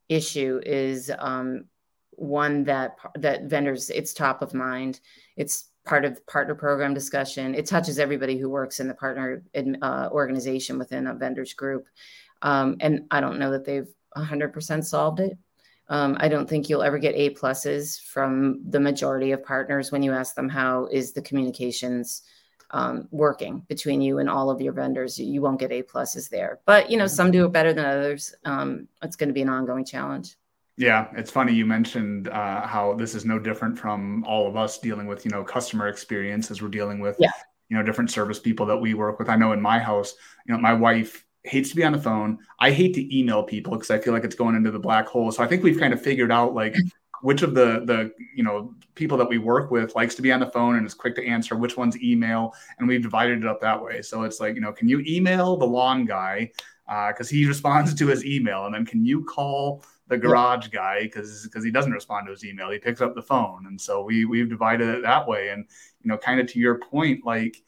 issue 0.09 0.59
is 0.65 1.09
um, 1.19 1.65
one 2.11 2.65
that 2.65 2.97
that 3.15 3.43
vendors 3.43 3.89
it's 3.89 4.13
top 4.13 4.41
of 4.41 4.53
mind. 4.53 4.99
It's 5.37 5.68
part 5.89 6.05
of 6.05 6.13
the 6.13 6.21
partner 6.21 6.53
program 6.53 6.93
discussion. 6.93 7.55
It 7.55 7.65
touches 7.65 7.97
everybody 7.97 8.37
who 8.37 8.47
works 8.47 8.79
in 8.79 8.87
the 8.87 8.93
partner 8.93 9.41
uh, 9.81 10.09
organization 10.11 10.77
within 10.77 11.07
a 11.07 11.15
vendors 11.15 11.53
group. 11.53 11.87
Um, 12.43 12.77
and 12.79 13.07
I 13.09 13.19
don't 13.19 13.39
know 13.39 13.49
that 13.51 13.65
they've 13.65 13.91
100% 14.15 14.85
solved 14.85 15.19
it. 15.19 15.35
Um, 15.87 16.15
I 16.19 16.27
don't 16.27 16.47
think 16.47 16.69
you'll 16.69 16.83
ever 16.83 16.99
get 16.99 17.15
A 17.15 17.31
pluses 17.31 17.99
from 17.99 18.61
the 18.69 18.79
majority 18.79 19.31
of 19.31 19.43
partners 19.43 19.91
when 19.91 20.03
you 20.03 20.13
ask 20.13 20.35
them 20.35 20.47
how 20.47 20.85
is 20.91 21.13
the 21.13 21.23
communications 21.23 22.21
um, 22.69 23.07
working 23.09 23.63
between 23.67 23.99
you 23.99 24.19
and 24.19 24.29
all 24.29 24.51
of 24.51 24.61
your 24.61 24.73
vendors. 24.73 25.17
You 25.17 25.41
won't 25.41 25.59
get 25.59 25.71
A 25.71 25.81
pluses 25.81 26.29
there, 26.29 26.59
but 26.67 26.91
you 26.91 26.97
know 26.97 27.07
some 27.07 27.31
do 27.31 27.45
it 27.45 27.51
better 27.51 27.73
than 27.73 27.85
others. 27.85 28.35
Um, 28.45 28.87
it's 29.01 29.15
going 29.15 29.29
to 29.29 29.33
be 29.33 29.41
an 29.41 29.49
ongoing 29.49 29.85
challenge. 29.85 30.35
Yeah, 30.79 31.09
it's 31.17 31.29
funny 31.29 31.53
you 31.53 31.65
mentioned 31.65 32.29
uh, 32.29 32.65
how 32.65 32.93
this 32.93 33.13
is 33.13 33.25
no 33.25 33.37
different 33.37 33.77
from 33.77 34.23
all 34.23 34.47
of 34.47 34.55
us 34.55 34.79
dealing 34.79 35.07
with 35.07 35.25
you 35.25 35.31
know 35.31 35.43
customer 35.43 35.89
experience 35.89 36.49
as 36.51 36.61
we're 36.61 36.69
dealing 36.69 37.01
with 37.01 37.17
yeah. 37.19 37.31
you 37.67 37.75
know 37.75 37.83
different 37.83 38.09
service 38.09 38.39
people 38.39 38.65
that 38.67 38.77
we 38.77 38.93
work 38.93 39.19
with. 39.19 39.27
I 39.27 39.35
know 39.35 39.51
in 39.51 39.61
my 39.61 39.77
house, 39.77 40.13
you 40.47 40.53
know, 40.53 40.59
my 40.61 40.71
wife 40.71 41.25
hates 41.43 41.71
to 41.71 41.75
be 41.75 41.83
on 41.83 41.91
the 41.91 41.99
phone. 41.99 42.37
I 42.61 42.71
hate 42.71 42.93
to 42.95 43.17
email 43.17 43.43
people 43.43 43.73
because 43.73 43.91
I 43.91 43.99
feel 43.99 44.13
like 44.13 44.23
it's 44.23 44.35
going 44.35 44.55
into 44.55 44.71
the 44.71 44.79
black 44.79 45.05
hole. 45.05 45.33
So 45.33 45.43
I 45.43 45.47
think 45.47 45.63
we've 45.63 45.77
kind 45.77 45.93
of 45.93 46.01
figured 46.01 46.31
out 46.31 46.53
like 46.53 46.77
which 47.21 47.41
of 47.41 47.53
the 47.53 47.81
the 47.85 48.11
you 48.35 48.43
know 48.43 48.73
people 48.95 49.17
that 49.17 49.27
we 49.27 49.37
work 49.37 49.71
with 49.71 49.95
likes 49.95 50.15
to 50.15 50.21
be 50.21 50.31
on 50.31 50.39
the 50.39 50.47
phone 50.47 50.75
and 50.75 50.85
is 50.85 50.93
quick 50.93 51.15
to 51.15 51.25
answer, 51.25 51.55
which 51.55 51.77
one's 51.77 52.01
email, 52.01 52.53
and 52.77 52.87
we've 52.87 53.01
divided 53.01 53.39
it 53.39 53.45
up 53.45 53.61
that 53.61 53.81
way. 53.81 54.01
So 54.01 54.23
it's 54.23 54.39
like 54.39 54.55
you 54.55 54.61
know, 54.61 54.71
can 54.71 54.87
you 54.87 55.03
email 55.07 55.57
the 55.57 55.65
lawn 55.65 56.05
guy 56.05 56.51
because 56.87 57.27
uh, 57.27 57.35
he 57.35 57.45
responds 57.47 57.93
to 57.93 58.07
his 58.07 58.25
email, 58.25 58.65
and 58.65 58.73
then 58.73 58.85
can 58.85 59.05
you 59.05 59.23
call 59.23 59.83
the 60.07 60.17
garage 60.17 60.67
guy 60.69 61.03
because 61.03 61.43
because 61.43 61.63
he 61.63 61.71
doesn't 61.71 61.91
respond 61.91 62.25
to 62.27 62.31
his 62.31 62.43
email, 62.43 62.69
he 62.69 62.79
picks 62.79 63.01
up 63.01 63.15
the 63.15 63.21
phone, 63.21 63.65
and 63.67 63.79
so 63.79 64.03
we 64.03 64.25
we've 64.25 64.49
divided 64.49 64.89
it 64.89 65.03
that 65.03 65.27
way. 65.27 65.49
And 65.49 65.65
you 66.01 66.09
know, 66.09 66.17
kind 66.17 66.39
of 66.39 66.47
to 66.47 66.59
your 66.59 66.79
point, 66.79 67.25
like 67.25 67.61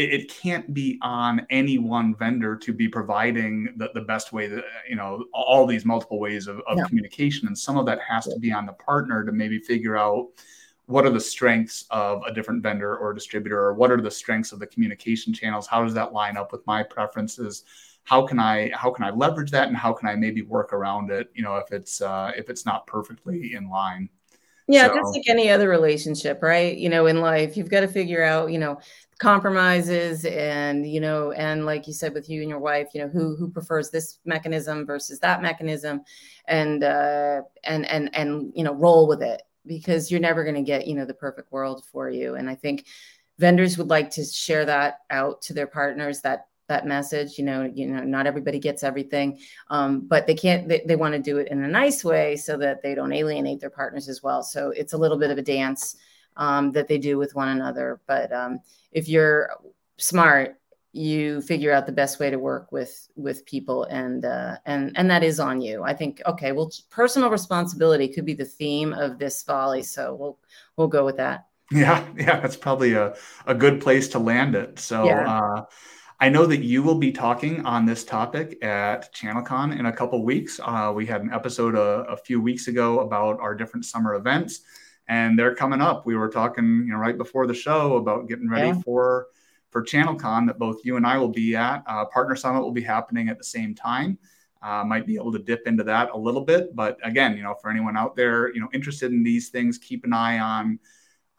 it, 0.00 0.14
it, 0.14 0.28
can't 0.30 0.72
be 0.72 0.98
on 1.02 1.46
any 1.50 1.76
one 1.76 2.14
vendor 2.14 2.56
to 2.56 2.72
be 2.72 2.88
providing 2.88 3.74
the, 3.76 3.90
the 3.92 4.00
best 4.00 4.32
way 4.32 4.46
that 4.46 4.64
you 4.88 4.96
know 4.96 5.24
all 5.34 5.66
these 5.66 5.84
multiple 5.84 6.18
ways 6.18 6.46
of, 6.46 6.60
of 6.66 6.78
communication. 6.88 7.46
And 7.46 7.56
some 7.56 7.76
of 7.76 7.84
that 7.86 8.00
has 8.08 8.24
to 8.24 8.38
be 8.38 8.50
on 8.50 8.64
the 8.64 8.72
partner 8.72 9.24
to 9.24 9.32
maybe 9.32 9.58
figure 9.58 9.98
out 9.98 10.28
what 10.86 11.04
are 11.04 11.10
the 11.10 11.20
strengths 11.20 11.84
of 11.90 12.22
a 12.26 12.32
different 12.32 12.62
vendor 12.62 12.96
or 12.96 13.12
distributor 13.12 13.60
or 13.60 13.74
what 13.74 13.90
are 13.90 14.00
the 14.00 14.10
strengths 14.10 14.52
of 14.52 14.58
the 14.58 14.66
communication 14.66 15.32
channels? 15.34 15.66
How 15.66 15.84
does 15.84 15.94
that 15.94 16.12
line 16.12 16.36
up 16.36 16.50
with 16.50 16.66
my 16.66 16.82
preferences? 16.82 17.64
How 18.04 18.26
can 18.26 18.38
i 18.38 18.70
how 18.74 18.90
can 18.90 19.04
i 19.04 19.10
leverage 19.10 19.50
that? 19.50 19.68
And 19.68 19.76
how 19.76 19.92
can 19.92 20.08
i 20.08 20.16
maybe 20.16 20.40
work 20.40 20.72
around 20.72 21.10
it 21.10 21.30
you 21.34 21.42
know 21.42 21.56
if 21.56 21.72
it's 21.72 22.00
uh, 22.00 22.32
if 22.36 22.48
it's 22.48 22.64
not 22.64 22.86
perfectly 22.86 23.54
in 23.54 23.68
line 23.68 24.08
yeah, 24.72 24.88
so, 24.88 24.94
just 24.94 25.14
like 25.14 25.28
any 25.28 25.50
other 25.50 25.68
relationship, 25.68 26.42
right? 26.42 26.76
You 26.76 26.88
know, 26.88 27.06
in 27.06 27.20
life, 27.20 27.56
you've 27.56 27.70
got 27.70 27.80
to 27.80 27.88
figure 27.88 28.22
out, 28.22 28.50
you 28.52 28.58
know, 28.58 28.78
compromises 29.20 30.24
and 30.24 30.90
you 30.90 30.98
know 30.98 31.30
and 31.32 31.66
like 31.66 31.86
you 31.86 31.92
said 31.92 32.14
with 32.14 32.30
you 32.30 32.40
and 32.40 32.48
your 32.48 32.58
wife 32.58 32.88
you 32.94 33.02
know 33.02 33.08
who 33.08 33.36
who 33.36 33.50
prefers 33.50 33.90
this 33.90 34.18
mechanism 34.24 34.86
versus 34.86 35.20
that 35.20 35.42
mechanism 35.42 36.00
and 36.48 36.82
uh 36.82 37.42
and 37.62 37.84
and 37.84 38.08
and 38.14 38.50
you 38.56 38.64
know 38.64 38.72
roll 38.72 39.06
with 39.06 39.22
it 39.22 39.42
because 39.66 40.10
you're 40.10 40.20
never 40.20 40.42
going 40.42 40.54
to 40.54 40.62
get 40.62 40.86
you 40.86 40.94
know 40.94 41.04
the 41.04 41.12
perfect 41.12 41.52
world 41.52 41.84
for 41.92 42.08
you 42.08 42.34
and 42.36 42.48
i 42.48 42.54
think 42.54 42.86
vendors 43.38 43.76
would 43.76 43.88
like 43.88 44.10
to 44.10 44.24
share 44.24 44.64
that 44.64 45.00
out 45.10 45.42
to 45.42 45.52
their 45.52 45.66
partners 45.66 46.22
that 46.22 46.46
that 46.70 46.86
message 46.86 47.36
you 47.36 47.44
know 47.44 47.70
you 47.74 47.86
know 47.86 48.02
not 48.02 48.26
everybody 48.26 48.58
gets 48.58 48.82
everything 48.82 49.38
um, 49.68 50.00
but 50.00 50.26
they 50.26 50.34
can't 50.34 50.66
they, 50.66 50.82
they 50.86 50.96
want 50.96 51.12
to 51.12 51.20
do 51.20 51.36
it 51.36 51.48
in 51.48 51.62
a 51.62 51.68
nice 51.68 52.02
way 52.02 52.34
so 52.34 52.56
that 52.56 52.82
they 52.82 52.94
don't 52.94 53.12
alienate 53.12 53.60
their 53.60 53.68
partners 53.68 54.08
as 54.08 54.22
well 54.22 54.42
so 54.42 54.70
it's 54.70 54.94
a 54.94 54.98
little 54.98 55.18
bit 55.18 55.30
of 55.30 55.36
a 55.36 55.42
dance 55.42 55.96
um, 56.36 56.72
that 56.72 56.88
they 56.88 56.98
do 56.98 57.18
with 57.18 57.34
one 57.34 57.48
another. 57.48 58.00
But 58.06 58.32
um, 58.32 58.60
if 58.90 59.08
you're 59.08 59.50
smart, 59.98 60.56
you 60.92 61.40
figure 61.42 61.72
out 61.72 61.86
the 61.86 61.92
best 61.92 62.18
way 62.18 62.30
to 62.30 62.38
work 62.38 62.72
with 62.72 63.08
with 63.14 63.46
people, 63.46 63.84
and 63.84 64.24
uh, 64.24 64.56
and 64.66 64.92
and 64.96 65.08
that 65.08 65.22
is 65.22 65.38
on 65.38 65.60
you. 65.60 65.84
I 65.84 65.94
think. 65.94 66.20
Okay, 66.26 66.50
well, 66.50 66.72
personal 66.90 67.30
responsibility 67.30 68.08
could 68.08 68.24
be 68.24 68.34
the 68.34 68.44
theme 68.44 68.92
of 68.92 69.18
this 69.18 69.42
volley, 69.44 69.82
so 69.82 70.14
we'll 70.14 70.38
we'll 70.76 70.88
go 70.88 71.04
with 71.04 71.18
that. 71.18 71.46
Yeah, 71.70 72.04
yeah, 72.16 72.40
that's 72.40 72.56
probably 72.56 72.94
a, 72.94 73.14
a 73.46 73.54
good 73.54 73.80
place 73.80 74.08
to 74.08 74.18
land 74.18 74.56
it. 74.56 74.80
So. 74.80 75.04
Yeah. 75.04 75.32
Uh, 75.32 75.64
I 76.22 76.28
know 76.28 76.44
that 76.44 76.62
you 76.62 76.82
will 76.82 76.96
be 76.96 77.12
talking 77.12 77.64
on 77.64 77.86
this 77.86 78.04
topic 78.04 78.62
at 78.62 79.10
ChannelCon 79.14 79.78
in 79.78 79.86
a 79.86 79.92
couple 79.92 80.22
weeks. 80.22 80.60
Uh, 80.62 80.92
we 80.94 81.06
had 81.06 81.22
an 81.22 81.32
episode 81.32 81.74
a, 81.74 82.04
a, 82.10 82.16
few 82.18 82.42
weeks 82.42 82.68
ago 82.68 83.00
about 83.00 83.40
our 83.40 83.54
different 83.54 83.86
summer 83.86 84.14
events, 84.16 84.60
and 85.08 85.38
they're 85.38 85.54
coming 85.54 85.80
up. 85.80 86.04
We 86.04 86.16
were 86.16 86.28
talking, 86.28 86.84
you 86.86 86.92
know, 86.92 86.98
right 86.98 87.16
before 87.16 87.46
the 87.46 87.54
show 87.54 87.96
about 87.96 88.28
getting 88.28 88.50
ready 88.50 88.68
yeah. 88.68 88.80
for 88.84 89.28
for 89.70 89.82
ChannelCon 89.82 90.46
that 90.48 90.58
both 90.58 90.84
you 90.84 90.98
and 90.98 91.06
I 91.06 91.16
will 91.16 91.28
be 91.28 91.56
at. 91.56 91.82
Uh, 91.86 92.04
Partner 92.04 92.36
Summit 92.36 92.60
will 92.60 92.70
be 92.70 92.82
happening 92.82 93.30
at 93.30 93.38
the 93.38 93.44
same 93.44 93.74
time. 93.74 94.18
Uh, 94.60 94.84
might 94.84 95.06
be 95.06 95.14
able 95.14 95.32
to 95.32 95.38
dip 95.38 95.66
into 95.66 95.84
that 95.84 96.10
a 96.12 96.18
little 96.18 96.44
bit, 96.44 96.76
but 96.76 96.98
again, 97.02 97.34
you 97.34 97.42
know, 97.42 97.54
for 97.62 97.70
anyone 97.70 97.96
out 97.96 98.14
there, 98.14 98.52
you 98.52 98.60
know, 98.60 98.68
interested 98.74 99.10
in 99.10 99.22
these 99.22 99.48
things, 99.48 99.78
keep 99.78 100.04
an 100.04 100.12
eye 100.12 100.38
on 100.38 100.78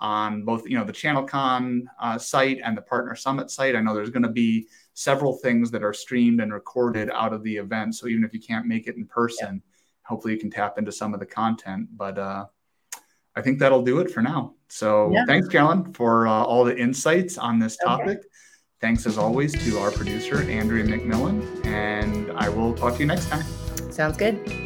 on 0.02 0.44
both 0.44 0.68
you 0.68 0.78
know 0.78 0.84
the 0.84 0.92
ChannelCon 0.92 1.84
uh, 2.00 2.18
site 2.18 2.60
and 2.64 2.76
the 2.76 2.82
Partner 2.82 3.16
Summit 3.16 3.50
site. 3.50 3.76
I 3.76 3.82
know 3.82 3.94
there's 3.94 4.10
going 4.10 4.24
to 4.24 4.30
be 4.30 4.68
several 4.94 5.38
things 5.38 5.72
that 5.72 5.84
are 5.84 5.94
streamed 5.94 6.42
and 6.42 6.52
recorded 6.52 7.10
out 7.12 7.34
of 7.34 7.44
the 7.44 7.56
event. 7.56 7.96
So 7.96 8.08
even 8.08 8.24
if 8.24 8.34
you 8.34 8.42
can't 8.42 8.66
make 8.66 8.88
it 8.88 8.98
in 8.98 9.06
person, 9.06 9.56
yeah. 9.56 10.08
hopefully 10.08 10.34
you 10.34 10.40
can 10.40 10.50
tap 10.50 10.78
into 10.78 10.92
some 10.92 11.14
of 11.14 11.20
the 11.20 11.26
content. 11.26 11.88
But 11.96 12.18
uh, 12.18 12.46
I 13.36 13.42
think 13.42 13.60
that'll 13.60 13.84
do 13.84 14.00
it 14.00 14.12
for 14.12 14.22
now. 14.22 14.56
So 14.68 15.12
yeah. 15.14 15.26
thanks, 15.26 15.48
Carolyn, 15.48 15.94
for 15.94 16.28
uh, 16.28 16.32
all 16.32 16.66
the 16.66 16.78
insights 16.78 17.38
on 17.38 17.60
this 17.60 17.78
topic. 17.78 18.18
Okay. 18.18 18.28
Thanks 18.82 19.06
as 19.06 19.20
always 19.20 19.54
to 19.66 19.78
our 19.78 19.92
producer, 19.92 20.42
Andrea 20.50 20.84
McMillan, 20.84 21.66
and 21.68 22.32
I 22.32 22.50
will 22.50 22.74
talk 22.74 22.96
to 22.96 23.00
you 23.00 23.06
next 23.06 23.30
time. 23.30 23.46
Sounds 23.92 24.18
good. 24.18 24.61